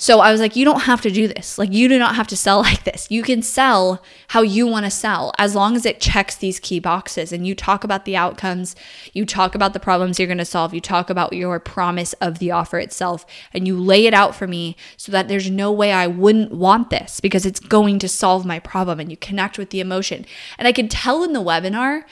So 0.00 0.20
I 0.20 0.32
was 0.32 0.40
like, 0.40 0.56
you 0.56 0.64
don't 0.64 0.84
have 0.84 1.02
to 1.02 1.10
do 1.10 1.28
this. 1.28 1.58
Like, 1.58 1.74
you 1.74 1.86
do 1.86 1.98
not 1.98 2.14
have 2.14 2.26
to 2.28 2.36
sell 2.36 2.58
like 2.62 2.84
this. 2.84 3.06
You 3.10 3.22
can 3.22 3.42
sell 3.42 4.02
how 4.28 4.40
you 4.40 4.66
want 4.66 4.86
to 4.86 4.90
sell 4.90 5.32
as 5.38 5.54
long 5.54 5.76
as 5.76 5.84
it 5.84 6.00
checks 6.00 6.34
these 6.34 6.58
key 6.58 6.80
boxes 6.80 7.32
and 7.32 7.46
you 7.46 7.54
talk 7.54 7.84
about 7.84 8.06
the 8.06 8.16
outcomes, 8.16 8.74
you 9.12 9.26
talk 9.26 9.54
about 9.54 9.74
the 9.74 9.78
problems 9.78 10.18
you're 10.18 10.26
going 10.26 10.38
to 10.38 10.44
solve, 10.46 10.72
you 10.72 10.80
talk 10.80 11.10
about 11.10 11.34
your 11.34 11.60
promise 11.60 12.14
of 12.14 12.38
the 12.38 12.50
offer 12.50 12.78
itself, 12.78 13.26
and 13.52 13.66
you 13.66 13.78
lay 13.78 14.06
it 14.06 14.14
out 14.14 14.34
for 14.34 14.46
me 14.46 14.74
so 14.96 15.12
that 15.12 15.28
there's 15.28 15.50
no 15.50 15.70
way 15.70 15.92
I 15.92 16.06
wouldn't 16.06 16.52
want 16.52 16.88
this 16.88 17.20
because 17.20 17.44
it's 17.44 17.60
going 17.60 17.98
to 17.98 18.08
solve 18.08 18.46
my 18.46 18.58
problem 18.58 19.00
and 19.00 19.10
you 19.10 19.18
connect 19.18 19.58
with 19.58 19.68
the 19.68 19.80
emotion. 19.80 20.24
And 20.56 20.66
I 20.66 20.72
could 20.72 20.90
tell 20.90 21.22
in 21.22 21.34
the 21.34 21.42
webinar 21.42 22.04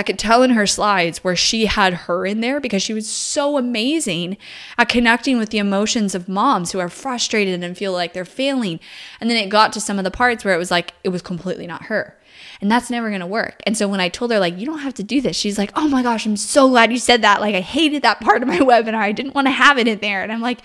I 0.00 0.02
could 0.02 0.18
tell 0.18 0.42
in 0.42 0.52
her 0.52 0.66
slides 0.66 1.22
where 1.22 1.36
she 1.36 1.66
had 1.66 1.92
her 1.92 2.24
in 2.24 2.40
there 2.40 2.58
because 2.58 2.82
she 2.82 2.94
was 2.94 3.06
so 3.06 3.58
amazing 3.58 4.38
at 4.78 4.88
connecting 4.88 5.36
with 5.36 5.50
the 5.50 5.58
emotions 5.58 6.14
of 6.14 6.26
moms 6.26 6.72
who 6.72 6.78
are 6.78 6.88
frustrated 6.88 7.62
and 7.62 7.76
feel 7.76 7.92
like 7.92 8.14
they're 8.14 8.24
failing. 8.24 8.80
And 9.20 9.28
then 9.28 9.36
it 9.36 9.50
got 9.50 9.74
to 9.74 9.80
some 9.80 9.98
of 9.98 10.04
the 10.04 10.10
parts 10.10 10.42
where 10.42 10.54
it 10.54 10.58
was 10.58 10.70
like, 10.70 10.94
it 11.04 11.10
was 11.10 11.20
completely 11.20 11.66
not 11.66 11.84
her. 11.84 12.16
And 12.62 12.70
that's 12.70 12.88
never 12.88 13.10
going 13.10 13.20
to 13.20 13.26
work. 13.26 13.60
And 13.66 13.76
so 13.76 13.88
when 13.88 14.00
I 14.00 14.08
told 14.08 14.32
her, 14.32 14.38
like, 14.38 14.56
you 14.56 14.64
don't 14.64 14.78
have 14.78 14.94
to 14.94 15.02
do 15.02 15.20
this, 15.20 15.36
she's 15.36 15.58
like, 15.58 15.70
oh 15.76 15.86
my 15.86 16.02
gosh, 16.02 16.24
I'm 16.24 16.38
so 16.38 16.70
glad 16.70 16.90
you 16.92 16.98
said 16.98 17.20
that. 17.20 17.42
Like, 17.42 17.54
I 17.54 17.60
hated 17.60 18.00
that 18.00 18.22
part 18.22 18.40
of 18.40 18.48
my 18.48 18.58
webinar. 18.60 18.94
I 18.94 19.12
didn't 19.12 19.34
want 19.34 19.48
to 19.48 19.52
have 19.52 19.76
it 19.76 19.86
in 19.86 19.98
there. 19.98 20.22
And 20.22 20.32
I'm 20.32 20.40
like, 20.40 20.60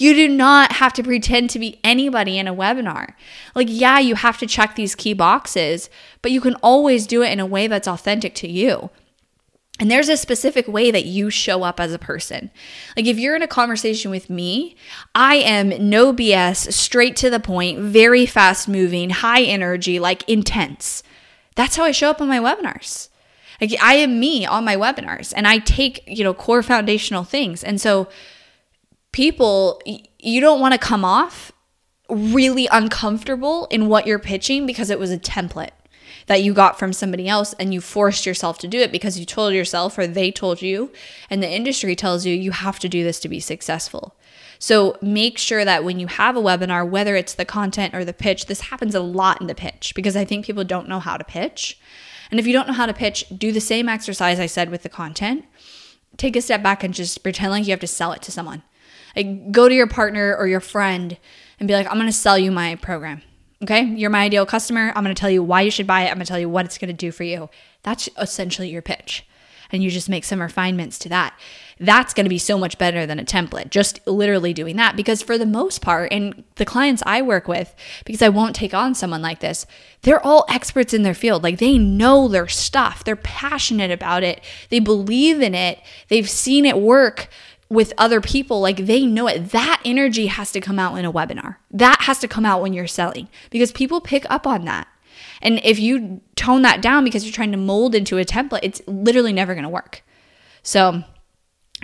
you 0.00 0.14
do 0.14 0.28
not 0.28 0.72
have 0.72 0.94
to 0.94 1.02
pretend 1.02 1.50
to 1.50 1.58
be 1.58 1.78
anybody 1.84 2.38
in 2.38 2.48
a 2.48 2.54
webinar. 2.54 3.12
Like, 3.54 3.68
yeah, 3.70 3.98
you 3.98 4.14
have 4.14 4.38
to 4.38 4.46
check 4.46 4.74
these 4.74 4.94
key 4.94 5.12
boxes, 5.12 5.90
but 6.22 6.32
you 6.32 6.40
can 6.40 6.54
always 6.56 7.06
do 7.06 7.22
it 7.22 7.30
in 7.30 7.38
a 7.38 7.44
way 7.44 7.66
that's 7.66 7.86
authentic 7.86 8.34
to 8.36 8.48
you. 8.48 8.88
And 9.78 9.90
there's 9.90 10.08
a 10.08 10.16
specific 10.16 10.66
way 10.66 10.90
that 10.90 11.04
you 11.04 11.28
show 11.28 11.62
up 11.64 11.78
as 11.78 11.92
a 11.92 11.98
person. 11.98 12.50
Like, 12.96 13.06
if 13.06 13.18
you're 13.18 13.36
in 13.36 13.42
a 13.42 13.48
conversation 13.48 14.10
with 14.10 14.30
me, 14.30 14.74
I 15.14 15.36
am 15.36 15.68
no 15.90 16.14
BS, 16.14 16.72
straight 16.72 17.14
to 17.16 17.28
the 17.28 17.40
point, 17.40 17.78
very 17.78 18.24
fast 18.24 18.68
moving, 18.68 19.10
high 19.10 19.42
energy, 19.42 19.98
like 19.98 20.26
intense. 20.26 21.02
That's 21.56 21.76
how 21.76 21.84
I 21.84 21.92
show 21.92 22.08
up 22.08 22.22
on 22.22 22.28
my 22.28 22.38
webinars. 22.38 23.10
Like, 23.60 23.74
I 23.82 23.96
am 23.96 24.18
me 24.18 24.46
on 24.46 24.64
my 24.64 24.76
webinars 24.76 25.34
and 25.36 25.46
I 25.46 25.58
take, 25.58 26.02
you 26.06 26.24
know, 26.24 26.32
core 26.32 26.62
foundational 26.62 27.24
things. 27.24 27.62
And 27.62 27.78
so, 27.78 28.08
people, 29.12 29.80
you 30.18 30.40
don't 30.40 30.60
want 30.60 30.72
to 30.72 30.78
come 30.78 31.04
off 31.04 31.52
really 32.08 32.68
uncomfortable 32.70 33.66
in 33.70 33.88
what 33.88 34.06
you're 34.06 34.18
pitching 34.18 34.66
because 34.66 34.90
it 34.90 34.98
was 34.98 35.10
a 35.10 35.18
template 35.18 35.70
that 36.26 36.42
you 36.42 36.52
got 36.52 36.78
from 36.78 36.92
somebody 36.92 37.28
else 37.28 37.54
and 37.54 37.72
you 37.72 37.80
forced 37.80 38.26
yourself 38.26 38.58
to 38.58 38.68
do 38.68 38.78
it 38.78 38.92
because 38.92 39.18
you 39.18 39.24
told 39.24 39.54
yourself 39.54 39.98
or 39.98 40.06
they 40.06 40.30
told 40.30 40.62
you 40.62 40.92
and 41.28 41.42
the 41.42 41.50
industry 41.50 41.96
tells 41.96 42.26
you 42.26 42.34
you 42.34 42.52
have 42.52 42.78
to 42.78 42.88
do 42.88 43.02
this 43.02 43.20
to 43.20 43.28
be 43.28 43.40
successful. 43.40 44.14
So 44.58 44.96
make 45.00 45.38
sure 45.38 45.64
that 45.64 45.84
when 45.84 45.98
you 45.98 46.06
have 46.06 46.36
a 46.36 46.42
webinar, 46.42 46.88
whether 46.88 47.16
it's 47.16 47.34
the 47.34 47.44
content 47.44 47.94
or 47.94 48.04
the 48.04 48.12
pitch, 48.12 48.46
this 48.46 48.60
happens 48.60 48.94
a 48.94 49.00
lot 49.00 49.40
in 49.40 49.46
the 49.46 49.54
pitch 49.54 49.92
because 49.94 50.16
I 50.16 50.24
think 50.24 50.44
people 50.44 50.64
don't 50.64 50.88
know 50.88 51.00
how 51.00 51.16
to 51.16 51.24
pitch. 51.24 51.80
And 52.30 52.38
if 52.38 52.46
you 52.46 52.52
don't 52.52 52.68
know 52.68 52.74
how 52.74 52.86
to 52.86 52.92
pitch, 52.92 53.24
do 53.36 53.52
the 53.52 53.60
same 53.60 53.88
exercise 53.88 54.38
I 54.38 54.46
said 54.46 54.70
with 54.70 54.82
the 54.82 54.88
content. 54.88 55.44
Take 56.16 56.36
a 56.36 56.42
step 56.42 56.62
back 56.62 56.84
and 56.84 56.92
just 56.92 57.22
pretend 57.22 57.52
like 57.52 57.66
you 57.66 57.70
have 57.70 57.80
to 57.80 57.86
sell 57.86 58.12
it 58.12 58.22
to 58.22 58.30
someone. 58.30 58.62
Like 59.16 59.52
go 59.52 59.68
to 59.68 59.74
your 59.74 59.86
partner 59.86 60.36
or 60.36 60.46
your 60.46 60.60
friend 60.60 61.16
and 61.58 61.66
be 61.66 61.74
like, 61.74 61.86
I'm 61.88 61.96
to 62.06 62.12
sell 62.12 62.38
you 62.38 62.50
my 62.50 62.76
program. 62.76 63.22
Okay. 63.62 63.84
You're 63.84 64.10
my 64.10 64.24
ideal 64.24 64.46
customer. 64.46 64.92
I'm 64.94 65.04
to 65.14 65.20
tell 65.20 65.30
you 65.30 65.42
why 65.42 65.60
you 65.60 65.70
should 65.70 65.86
buy 65.86 66.02
it. 66.02 66.10
I'm 66.10 66.18
to 66.18 66.24
tell 66.24 66.38
you 66.38 66.48
what 66.48 66.64
it's 66.64 66.78
to 66.88 66.92
do 66.94 67.12
for 67.12 67.24
you. 67.24 67.50
That's 67.82 68.08
essentially 68.16 68.70
your 68.70 68.82
pitch. 68.82 69.26
and 69.72 69.82
you 69.82 69.90
just 69.90 70.08
make 70.08 70.24
some 70.24 70.40
refinements 70.40 70.98
to 71.00 71.08
that. 71.08 71.38
That's 71.78 72.12
to 72.24 72.30
be 72.30 72.38
so 72.38 72.58
much 72.58 72.76
better 72.76 73.06
than 73.06 73.18
a 73.18 73.24
template, 73.24 73.70
just 73.70 74.06
literally 74.06 74.52
doing 74.52 74.76
that. 74.76 74.96
Because 74.96 75.22
for 75.22 75.38
the 75.38 75.46
most 75.46 75.80
part, 75.80 76.12
and 76.12 76.44
the 76.56 76.64
clients 76.64 77.02
I 77.06 77.22
work 77.22 77.48
with, 77.48 77.74
because 78.04 78.22
I 78.22 78.28
won't 78.28 78.54
take 78.54 78.74
on 78.74 78.94
someone 78.94 79.22
like 79.22 79.40
this, 79.40 79.66
they're 80.02 80.24
all 80.24 80.44
experts 80.48 80.92
in 80.92 81.02
their 81.02 81.14
field. 81.14 81.42
Like 81.42 81.58
they 81.58 81.78
know 81.78 82.28
their 82.28 82.48
stuff, 82.48 83.04
they're 83.04 83.16
passionate 83.16 83.90
about 83.90 84.22
it, 84.22 84.42
they 84.68 84.80
believe 84.80 85.40
in 85.40 85.54
it, 85.54 85.80
they've 86.08 86.28
seen 86.28 86.66
it 86.66 86.78
work 86.78 87.28
with 87.70 87.92
other 87.96 88.20
people, 88.20 88.60
like 88.60 88.84
they 88.84 89.06
know 89.06 89.28
it. 89.28 89.50
That 89.52 89.80
energy 89.84 90.26
has 90.26 90.50
to 90.52 90.60
come 90.60 90.78
out 90.78 90.98
in 90.98 91.04
a 91.04 91.12
webinar. 91.12 91.56
That 91.70 92.02
has 92.02 92.18
to 92.18 92.28
come 92.28 92.44
out 92.44 92.60
when 92.60 92.72
you're 92.72 92.88
selling 92.88 93.28
because 93.48 93.70
people 93.70 94.00
pick 94.00 94.26
up 94.28 94.46
on 94.46 94.64
that. 94.64 94.88
And 95.40 95.60
if 95.62 95.78
you 95.78 96.20
tone 96.34 96.62
that 96.62 96.82
down 96.82 97.04
because 97.04 97.24
you're 97.24 97.32
trying 97.32 97.52
to 97.52 97.58
mold 97.58 97.94
into 97.94 98.18
a 98.18 98.24
template, 98.24 98.60
it's 98.62 98.82
literally 98.86 99.32
never 99.32 99.54
going 99.54 99.62
to 99.62 99.70
work. 99.70 100.02
So, 100.62 100.82
all 100.82 101.04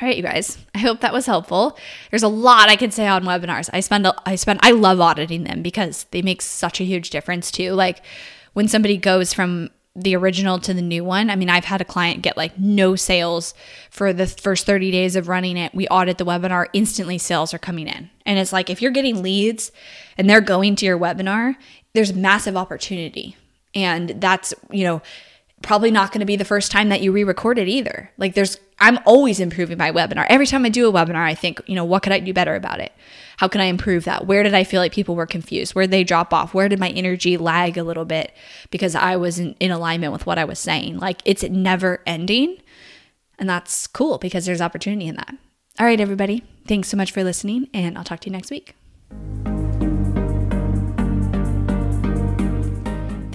right, 0.02 0.16
you 0.16 0.22
guys. 0.22 0.58
I 0.74 0.78
hope 0.78 1.00
that 1.00 1.12
was 1.12 1.26
helpful. 1.26 1.78
There's 2.10 2.22
a 2.22 2.28
lot 2.28 2.68
I 2.68 2.76
can 2.76 2.90
say 2.90 3.06
on 3.06 3.24
webinars. 3.24 3.70
I 3.72 3.80
spend 3.80 4.06
I 4.26 4.34
spend 4.34 4.60
I 4.62 4.72
love 4.72 5.00
auditing 5.00 5.44
them 5.44 5.62
because 5.62 6.04
they 6.10 6.20
make 6.20 6.42
such 6.42 6.80
a 6.80 6.84
huge 6.84 7.10
difference 7.10 7.50
too. 7.50 7.72
Like 7.72 8.04
when 8.52 8.68
somebody 8.68 8.96
goes 8.96 9.32
from 9.32 9.70
the 9.96 10.14
original 10.14 10.58
to 10.60 10.74
the 10.74 10.82
new 10.82 11.02
one. 11.02 11.30
I 11.30 11.36
mean, 11.36 11.48
I've 11.48 11.64
had 11.64 11.80
a 11.80 11.84
client 11.84 12.22
get 12.22 12.36
like 12.36 12.58
no 12.58 12.96
sales 12.96 13.54
for 13.90 14.12
the 14.12 14.26
first 14.26 14.66
30 14.66 14.90
days 14.90 15.16
of 15.16 15.28
running 15.28 15.56
it. 15.56 15.74
We 15.74 15.88
audit 15.88 16.18
the 16.18 16.26
webinar, 16.26 16.66
instantly 16.74 17.16
sales 17.16 17.54
are 17.54 17.58
coming 17.58 17.88
in. 17.88 18.10
And 18.26 18.38
it's 18.38 18.52
like 18.52 18.68
if 18.68 18.82
you're 18.82 18.90
getting 18.90 19.22
leads 19.22 19.72
and 20.18 20.28
they're 20.28 20.42
going 20.42 20.76
to 20.76 20.86
your 20.86 20.98
webinar, 20.98 21.56
there's 21.94 22.12
massive 22.12 22.56
opportunity. 22.56 23.36
And 23.74 24.20
that's, 24.20 24.52
you 24.70 24.84
know, 24.84 25.00
probably 25.62 25.90
not 25.90 26.12
going 26.12 26.20
to 26.20 26.26
be 26.26 26.36
the 26.36 26.44
first 26.44 26.70
time 26.70 26.90
that 26.90 27.00
you 27.00 27.10
re-record 27.10 27.58
it 27.58 27.68
either. 27.68 28.10
Like 28.18 28.34
there's 28.34 28.58
I'm 28.78 28.98
always 29.06 29.40
improving 29.40 29.78
my 29.78 29.90
webinar. 29.90 30.26
Every 30.28 30.46
time 30.46 30.64
I 30.66 30.68
do 30.68 30.88
a 30.88 30.92
webinar, 30.92 31.24
I 31.24 31.34
think, 31.34 31.60
you 31.66 31.74
know, 31.74 31.84
what 31.84 32.02
could 32.02 32.12
I 32.12 32.20
do 32.20 32.34
better 32.34 32.54
about 32.54 32.80
it? 32.80 32.92
How 33.38 33.48
can 33.48 33.60
I 33.60 33.66
improve 33.66 34.04
that? 34.04 34.26
Where 34.26 34.42
did 34.42 34.54
I 34.54 34.64
feel 34.64 34.80
like 34.80 34.92
people 34.92 35.14
were 35.14 35.26
confused? 35.26 35.74
Where 35.74 35.84
did 35.84 35.92
they 35.92 36.04
drop 36.04 36.32
off? 36.32 36.52
Where 36.52 36.68
did 36.68 36.78
my 36.78 36.90
energy 36.90 37.36
lag 37.36 37.78
a 37.78 37.84
little 37.84 38.04
bit 38.04 38.32
because 38.70 38.94
I 38.94 39.16
wasn't 39.16 39.56
in 39.60 39.70
alignment 39.70 40.12
with 40.12 40.26
what 40.26 40.38
I 40.38 40.44
was 40.44 40.58
saying? 40.58 40.98
Like 40.98 41.22
it's 41.24 41.42
never 41.42 42.02
ending. 42.06 42.58
And 43.38 43.48
that's 43.48 43.86
cool 43.86 44.18
because 44.18 44.46
there's 44.46 44.62
opportunity 44.62 45.06
in 45.06 45.16
that. 45.16 45.34
All 45.78 45.86
right, 45.86 46.00
everybody. 46.00 46.42
Thanks 46.66 46.88
so 46.88 46.96
much 46.96 47.12
for 47.12 47.22
listening, 47.22 47.68
and 47.74 47.98
I'll 47.98 48.04
talk 48.04 48.20
to 48.20 48.30
you 48.30 48.32
next 48.32 48.50
week. 48.50 48.74